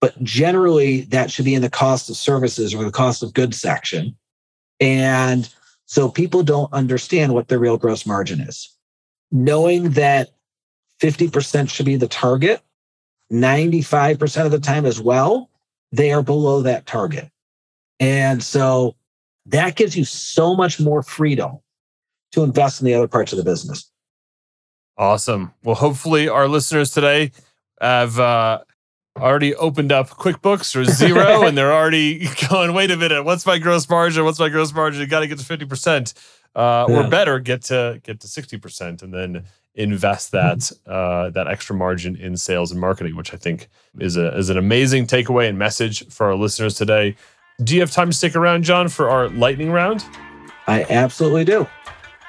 But 0.00 0.20
generally, 0.24 1.02
that 1.02 1.30
should 1.30 1.44
be 1.44 1.54
in 1.54 1.62
the 1.62 1.70
cost 1.70 2.10
of 2.10 2.16
services 2.16 2.74
or 2.74 2.82
the 2.84 2.90
cost 2.90 3.22
of 3.22 3.34
goods 3.34 3.60
section. 3.60 4.16
And 4.80 5.48
So 5.92 6.08
people 6.08 6.42
don't 6.42 6.72
understand 6.72 7.34
what 7.34 7.48
their 7.48 7.58
real 7.58 7.76
gross 7.76 8.06
margin 8.06 8.40
is. 8.40 8.74
Knowing 9.30 9.90
that 9.90 10.30
50% 11.02 11.68
should 11.68 11.84
be 11.84 11.96
the 11.96 12.08
target, 12.08 12.62
95% 13.30 14.46
of 14.46 14.52
the 14.52 14.58
time 14.58 14.86
as 14.86 15.02
well, 15.02 15.50
they 15.90 16.10
are 16.10 16.22
below 16.22 16.62
that 16.62 16.86
target. 16.86 17.30
And 18.00 18.42
so 18.42 18.96
that 19.44 19.76
gives 19.76 19.94
you 19.94 20.06
so 20.06 20.56
much 20.56 20.80
more 20.80 21.02
freedom 21.02 21.58
to 22.32 22.42
invest 22.42 22.80
in 22.80 22.86
the 22.86 22.94
other 22.94 23.06
parts 23.06 23.32
of 23.34 23.36
the 23.36 23.44
business. 23.44 23.91
Awesome. 25.02 25.52
Well, 25.64 25.74
hopefully, 25.74 26.28
our 26.28 26.46
listeners 26.46 26.92
today 26.92 27.32
have 27.80 28.20
uh, 28.20 28.60
already 29.18 29.52
opened 29.56 29.90
up 29.90 30.10
QuickBooks 30.10 30.76
or 30.76 30.84
Xero, 30.84 31.44
and 31.48 31.58
they're 31.58 31.72
already 31.72 32.28
going, 32.48 32.72
wait 32.72 32.92
a 32.92 32.96
minute, 32.96 33.24
what's 33.24 33.44
my 33.44 33.58
gross 33.58 33.88
margin? 33.90 34.24
What's 34.24 34.38
my 34.38 34.48
gross 34.48 34.72
margin? 34.72 35.00
You 35.00 35.08
got 35.08 35.20
to 35.20 35.26
get 35.26 35.40
to 35.40 35.44
50%. 35.44 36.14
Uh, 36.54 36.86
yeah. 36.88 36.94
Or 36.94 37.10
better, 37.10 37.40
get 37.40 37.62
to 37.62 38.00
get 38.04 38.20
to 38.20 38.28
60% 38.28 39.02
and 39.02 39.12
then 39.12 39.44
invest 39.74 40.30
that 40.30 40.70
uh, 40.86 41.30
that 41.30 41.48
extra 41.48 41.74
margin 41.74 42.14
in 42.14 42.36
sales 42.36 42.70
and 42.70 42.80
marketing, 42.80 43.16
which 43.16 43.34
I 43.34 43.38
think 43.38 43.68
is 43.98 44.16
a 44.16 44.36
is 44.38 44.50
an 44.50 44.58
amazing 44.58 45.08
takeaway 45.08 45.48
and 45.48 45.58
message 45.58 46.06
for 46.10 46.26
our 46.26 46.36
listeners 46.36 46.74
today. 46.74 47.16
Do 47.64 47.74
you 47.74 47.80
have 47.80 47.90
time 47.90 48.10
to 48.10 48.16
stick 48.16 48.36
around, 48.36 48.62
Jon, 48.62 48.88
for 48.88 49.10
our 49.10 49.28
lightning 49.30 49.72
round? 49.72 50.04
I 50.68 50.84
absolutely 50.88 51.44
do. 51.44 51.66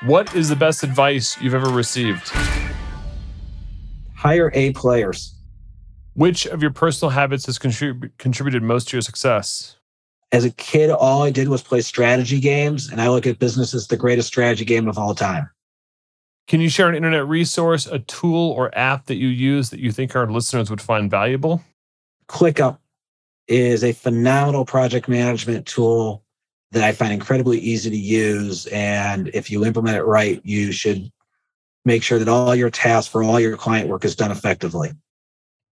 What 0.06 0.36
is 0.36 0.50
the 0.50 0.58
best 0.58 0.84
advice 0.84 1.40
you've 1.40 1.54
ever 1.54 1.70
received? 1.70 2.30
Hire 4.14 4.52
A 4.54 4.74
players. 4.74 5.34
Which 6.16 6.46
of 6.46 6.62
your 6.62 6.72
personal 6.72 7.10
habits 7.10 7.46
has 7.46 7.58
contrib- 7.58 8.12
contributed 8.18 8.64
most 8.64 8.90
to 8.90 8.98
your 8.98 9.02
success? 9.02 9.78
As 10.34 10.44
a 10.44 10.52
kid, 10.52 10.90
all 10.90 11.24
I 11.24 11.30
did 11.30 11.48
was 11.48 11.62
play 11.62 11.80
strategy 11.80 12.42
games, 12.42 12.92
and 12.92 13.00
I 13.00 13.08
look 13.08 13.26
at 13.26 13.40
business 13.40 13.74
as 13.74 13.88
the 13.88 13.96
greatest 13.96 14.28
strategy 14.28 14.66
game 14.66 14.90
of 14.90 14.98
all 14.98 15.16
time. 15.16 15.50
Can 16.50 16.60
you 16.60 16.68
share 16.68 16.90
an 16.90 16.96
internet 16.96 17.26
resource, 17.26 17.86
a 17.86 18.00
tool, 18.00 18.52
or 18.52 18.78
app 18.78 19.06
that 19.06 19.16
you 19.16 19.30
use 19.30 19.70
that 19.70 19.80
you 19.80 19.94
think 19.94 20.18
our 20.18 20.30
listeners 20.30 20.70
would 20.70 20.82
find 20.82 21.10
valuable? 21.10 21.64
ClickUp 22.28 22.78
is 23.48 23.86
a 23.86 23.94
phenomenal 23.94 24.66
project 24.66 25.08
management 25.08 25.66
tool 25.66 26.26
that 26.74 26.84
I 26.84 26.92
find 26.92 27.14
incredibly 27.14 27.60
easy 27.60 27.90
to 27.90 27.98
use. 27.98 28.66
And 28.68 29.30
if 29.34 29.50
you 29.50 29.66
implement 29.66 29.98
it 29.98 30.04
right, 30.04 30.42
you 30.44 30.72
should 30.72 31.12
make 31.86 32.04
sure 32.04 32.20
that 32.20 32.28
all 32.28 32.56
your 32.56 32.70
tasks 32.70 33.12
for 33.12 33.24
all 33.24 33.40
your 33.40 33.56
client 33.58 33.90
work 33.90 34.06
is 34.06 34.16
done 34.16 34.32
effectively. 34.32 34.92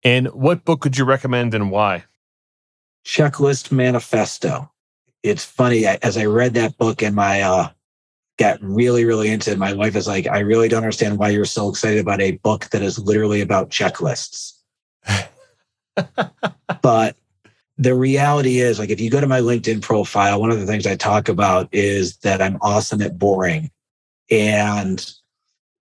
And 0.03 0.27
what 0.27 0.63
book 0.63 0.81
could 0.81 0.97
you 0.97 1.05
recommend 1.05 1.53
and 1.53 1.71
why? 1.71 2.05
Checklist 3.05 3.71
Manifesto. 3.71 4.71
It's 5.23 5.45
funny, 5.45 5.85
as 5.85 6.17
I 6.17 6.25
read 6.25 6.53
that 6.55 6.77
book 6.77 7.01
and 7.01 7.15
my 7.15 7.41
uh, 7.41 7.69
got 8.37 8.59
really, 8.61 9.05
really 9.05 9.29
into 9.29 9.51
it, 9.51 9.57
my 9.57 9.73
wife 9.73 9.95
is 9.95 10.07
like, 10.07 10.27
I 10.27 10.39
really 10.39 10.67
don't 10.67 10.83
understand 10.83 11.17
why 11.17 11.29
you're 11.29 11.45
so 11.45 11.69
excited 11.69 11.99
about 11.99 12.21
a 12.21 12.37
book 12.37 12.65
that 12.71 12.81
is 12.81 12.99
literally 12.99 13.41
about 13.41 13.69
checklists. 13.69 14.53
but 16.81 17.15
the 17.81 17.95
reality 17.95 18.59
is 18.59 18.77
like 18.77 18.89
if 18.89 19.01
you 19.01 19.09
go 19.09 19.19
to 19.19 19.27
my 19.27 19.39
linkedin 19.39 19.81
profile 19.81 20.39
one 20.39 20.51
of 20.51 20.59
the 20.59 20.65
things 20.65 20.85
i 20.85 20.95
talk 20.95 21.29
about 21.29 21.67
is 21.71 22.17
that 22.17 22.41
i'm 22.41 22.57
awesome 22.61 23.01
at 23.01 23.17
boring. 23.17 23.71
And 24.31 25.05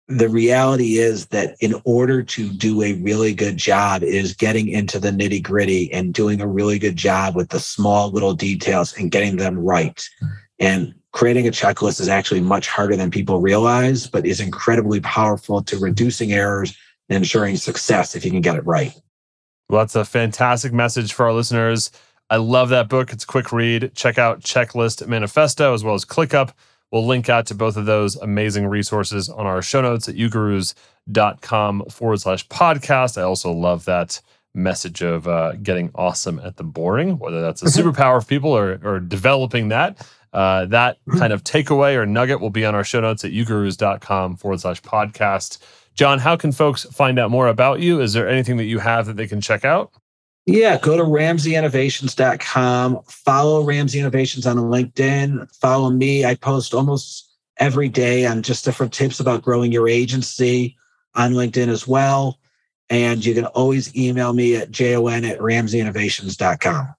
the 0.08 0.28
reality 0.28 0.98
is 0.98 1.26
that 1.26 1.56
in 1.60 1.74
order 1.84 2.22
to 2.22 2.48
do 2.48 2.80
a 2.82 2.94
really 2.94 3.34
good 3.34 3.56
job 3.56 4.04
is 4.04 4.34
getting 4.34 4.68
into 4.68 5.00
the 5.00 5.10
nitty 5.10 5.42
gritty 5.42 5.92
and 5.92 6.14
doing 6.14 6.40
a 6.40 6.46
really 6.46 6.78
good 6.78 6.94
job 6.94 7.34
with 7.34 7.48
the 7.48 7.58
small 7.58 8.10
little 8.10 8.32
details 8.32 8.96
and 8.96 9.10
getting 9.10 9.36
them 9.36 9.58
right. 9.58 10.08
Hmm. 10.20 10.26
And 10.60 10.94
creating 11.10 11.48
a 11.48 11.50
checklist 11.50 12.00
is 12.00 12.08
actually 12.08 12.40
much 12.40 12.68
harder 12.68 12.94
than 12.94 13.10
people 13.10 13.40
realize 13.40 14.06
but 14.06 14.24
is 14.24 14.38
incredibly 14.38 15.00
powerful 15.00 15.62
to 15.64 15.78
reducing 15.78 16.32
errors 16.32 16.76
and 17.08 17.16
ensuring 17.16 17.56
success 17.56 18.14
if 18.14 18.24
you 18.24 18.30
can 18.30 18.42
get 18.42 18.56
it 18.56 18.66
right 18.66 18.92
well, 19.68 19.80
that's 19.80 19.96
a 19.96 20.04
fantastic 20.04 20.72
message 20.72 21.12
for 21.12 21.26
our 21.26 21.32
listeners. 21.32 21.90
I 22.30 22.36
love 22.36 22.70
that 22.70 22.88
book. 22.88 23.12
It's 23.12 23.24
a 23.24 23.26
quick 23.26 23.52
read. 23.52 23.92
Check 23.94 24.18
out 24.18 24.40
Checklist 24.40 25.06
Manifesto 25.06 25.74
as 25.74 25.84
well 25.84 25.94
as 25.94 26.04
ClickUp. 26.04 26.52
We'll 26.92 27.06
link 27.06 27.28
out 27.28 27.46
to 27.46 27.54
both 27.54 27.76
of 27.76 27.86
those 27.86 28.16
amazing 28.16 28.66
resources 28.66 29.28
on 29.28 29.46
our 29.46 29.62
show 29.62 29.80
notes 29.80 30.08
at 30.08 30.14
ugurus.com 30.14 31.84
forward 31.90 32.20
slash 32.20 32.46
podcast. 32.48 33.18
I 33.18 33.22
also 33.22 33.50
love 33.52 33.84
that 33.86 34.20
message 34.54 35.02
of 35.02 35.28
uh, 35.28 35.52
getting 35.62 35.90
awesome 35.94 36.40
at 36.40 36.56
the 36.56 36.64
boring, 36.64 37.18
whether 37.18 37.40
that's 37.40 37.62
a 37.62 37.66
superpower 37.66 38.16
of 38.16 38.26
people 38.26 38.56
or, 38.56 38.80
or 38.82 39.00
developing 39.00 39.68
that. 39.68 40.06
Uh, 40.32 40.66
that 40.66 40.98
kind 41.18 41.32
of 41.32 41.42
takeaway 41.44 41.96
or 41.96 42.04
nugget 42.04 42.40
will 42.40 42.50
be 42.50 42.64
on 42.64 42.74
our 42.74 42.84
show 42.84 43.00
notes 43.00 43.24
at 43.24 43.32
ugurus.com 43.32 44.36
forward 44.36 44.60
slash 44.60 44.82
podcast. 44.82 45.58
Jon, 45.96 46.18
how 46.18 46.36
can 46.36 46.52
folks 46.52 46.84
find 46.84 47.18
out 47.18 47.30
more 47.30 47.48
about 47.48 47.80
you? 47.80 48.00
Is 48.00 48.12
there 48.12 48.28
anything 48.28 48.58
that 48.58 48.64
you 48.64 48.78
have 48.78 49.06
that 49.06 49.16
they 49.16 49.26
can 49.26 49.40
check 49.40 49.64
out? 49.64 49.90
Yeah, 50.44 50.78
go 50.78 50.96
to 50.96 51.02
ramsayinnovations.com. 51.02 53.00
Follow 53.08 53.64
Ramsay 53.64 53.98
Innovations 53.98 54.46
on 54.46 54.56
LinkedIn. 54.56 55.52
Follow 55.56 55.90
me. 55.90 56.24
I 56.24 56.36
post 56.36 56.72
almost 56.72 57.34
every 57.58 57.88
day 57.88 58.26
on 58.26 58.42
just 58.42 58.64
different 58.64 58.92
tips 58.92 59.18
about 59.18 59.42
growing 59.42 59.72
your 59.72 59.88
agency 59.88 60.76
on 61.16 61.32
LinkedIn 61.32 61.68
as 61.68 61.88
well. 61.88 62.38
And 62.88 63.24
you 63.24 63.34
can 63.34 63.46
always 63.46 63.94
email 63.96 64.32
me 64.32 64.54
at 64.54 64.70
jon 64.70 65.24
at 65.24 65.40
ramsayinnovations.com. 65.40 66.94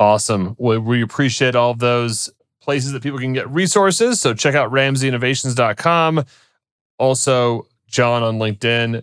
Awesome. 0.00 0.54
Well, 0.58 0.80
we 0.80 1.02
appreciate 1.02 1.54
all 1.54 1.72
of 1.72 1.80
those 1.80 2.30
places 2.62 2.92
that 2.92 3.02
people 3.02 3.18
can 3.18 3.34
get 3.34 3.50
resources. 3.50 4.20
So 4.20 4.32
check 4.32 4.54
out 4.54 4.72
ramsayinnovations.com. 4.72 6.24
Also, 6.98 7.66
Jon 7.88 8.22
on 8.22 8.38
LinkedIn, 8.38 9.02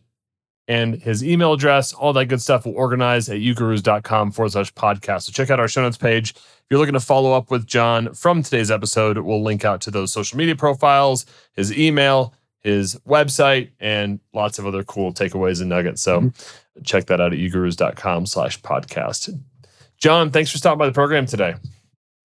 and 0.68 0.96
his 0.96 1.24
email 1.24 1.54
address, 1.54 1.94
all 1.94 2.14
that 2.14 2.26
good 2.26 2.42
stuff. 2.42 2.66
We'll 2.66 2.76
organize 2.76 3.30
at 3.30 3.38
ugurus.com 3.38 4.32
forward 4.32 4.52
slash 4.52 4.74
podcast. 4.74 5.24
So 5.24 5.32
check 5.32 5.50
out 5.50 5.60
our 5.60 5.68
show 5.68 5.82
notes 5.82 5.98
page. 5.98 6.32
If 6.32 6.64
you're 6.70 6.80
looking 6.80 6.94
to 6.94 7.00
follow 7.00 7.34
up 7.34 7.52
with 7.52 7.68
Jon 7.68 8.14
from 8.14 8.42
today's 8.42 8.72
episode, 8.72 9.18
we'll 9.20 9.44
link 9.44 9.64
out 9.64 9.82
to 9.82 9.92
those 9.92 10.12
social 10.12 10.38
media 10.38 10.56
profiles, 10.56 11.26
his 11.54 11.78
email, 11.78 12.34
his 12.62 12.96
website, 13.08 13.70
and 13.80 14.20
lots 14.34 14.58
of 14.58 14.66
other 14.66 14.84
cool 14.84 15.14
takeaways 15.14 15.62
and 15.62 15.70
nuggets. 15.70 16.02
So 16.02 16.22
mm-hmm. 16.22 16.82
check 16.84 17.06
that 17.06 17.22
out 17.22 17.34
at 17.34 17.40
ugurus.com 17.40 18.26
slash 18.26 18.60
podcast. 18.62 19.40
Jon, 19.98 20.32
thanks 20.32 20.52
for 20.52 20.58
stopping 20.58 20.80
by 20.80 20.88
the 20.88 20.92
program 20.92 21.28
today. 21.28 21.56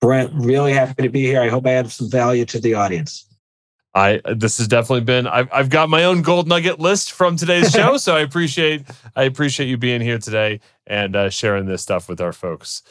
Brent, 0.01 0.33
really 0.35 0.73
happy 0.73 1.03
to 1.03 1.11
be 1.11 1.27
here. 1.27 1.43
I 1.43 1.51
hope 1.51 1.67
I 1.67 1.73
added 1.73 1.93
some 1.93 2.11
value 2.11 2.47
to 2.47 2.59
the 2.59 2.73
audience. 2.73 3.30
I 3.95 4.21
this 4.37 4.59
has 4.59 4.69
definitely 4.69 5.05
been 5.05 5.27
I've 5.27 5.49
I've 5.53 5.71
got 5.71 5.89
my 5.89 6.05
own 6.05 6.23
gold 6.23 6.47
nugget 6.47 6.79
list 6.79 7.13
from 7.13 7.37
today's 7.37 7.71
show, 7.75 7.97
so 7.97 8.15
I 8.17 8.21
appreciate 8.21 8.85
I 9.17 9.25
appreciate 9.25 9.69
you 9.69 9.77
being 9.77 10.01
here 10.01 10.19
today 10.19 10.61
and 10.87 11.17
uh, 11.17 11.31
sharing 11.31 11.67
this 11.67 11.83
stuff 11.83 12.09
with 12.09 12.21
our 12.21 12.33
folks. 12.33 12.83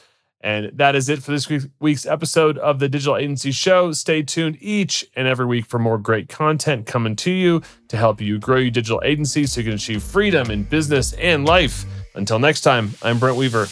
And 0.42 0.72
that 0.78 0.96
is 0.96 1.10
it 1.10 1.22
for 1.22 1.32
this 1.32 1.52
week's 1.82 2.06
episode 2.06 2.58
of 2.60 2.80
the 2.80 2.88
Digital 2.88 3.18
Agency 3.18 3.52
Show. 3.52 3.92
Stay 3.92 4.24
tuned 4.24 4.58
each 4.62 5.06
and 5.14 5.28
every 5.28 5.46
week 5.46 5.66
for 5.66 5.80
more 5.80 5.98
great 5.98 6.30
content 6.30 6.86
coming 6.86 7.18
to 7.18 7.32
you 7.32 7.62
to 7.90 7.98
help 7.98 8.22
you 8.22 8.40
grow 8.40 8.56
your 8.56 8.72
digital 8.72 9.02
agency 9.04 9.46
so 9.46 9.60
you 9.60 9.66
can 9.66 9.74
achieve 9.74 10.02
freedom 10.02 10.50
in 10.50 10.64
business 10.64 11.12
and 11.14 11.46
life. 11.46 11.84
Until 12.16 12.40
next 12.40 12.62
time, 12.62 12.94
I'm 13.02 13.20
Brent 13.20 13.36
Weaver. 13.36 13.68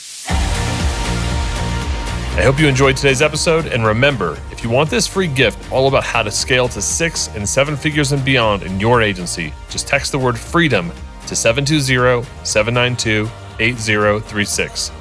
I 2.38 2.42
hope 2.44 2.60
you 2.60 2.68
enjoyed 2.68 2.98
today's 2.98 3.22
episode. 3.22 3.68
And 3.68 3.86
remember, 3.86 4.38
if 4.58 4.63
you 4.63 4.72
want 4.72 4.89
this 4.89 5.06
free 5.06 5.28
gift 5.28 5.72
all 5.72 5.88
about 5.88 6.04
how 6.04 6.24
to 6.24 6.32
scale 6.32 6.67
to 6.70 6.82
six 6.82 7.28
and 7.36 7.48
seven 7.48 7.76
figures 7.76 8.12
and 8.12 8.26
beyond 8.26 8.63
in 8.63 8.80
your 8.80 9.04
agency, 9.04 9.54
just 9.70 9.88
text 9.88 10.12
the 10.12 10.17
word 10.17 10.38
freedom 10.38 10.91
to 11.28 11.36
720 11.36 12.28
792 12.43 13.30
8036. 13.60 14.91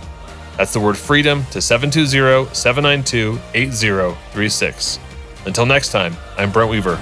That's 0.58 0.74
the 0.74 0.80
word 0.80 0.98
freedom 0.98 1.42
to 1.52 1.62
720 1.62 2.54
792 2.54 3.38
8036. 3.54 4.98
Until 5.46 5.64
next 5.64 5.90
time, 5.90 6.14
I'm 6.36 6.52
Brent 6.52 6.70
Weaver. 6.70 7.00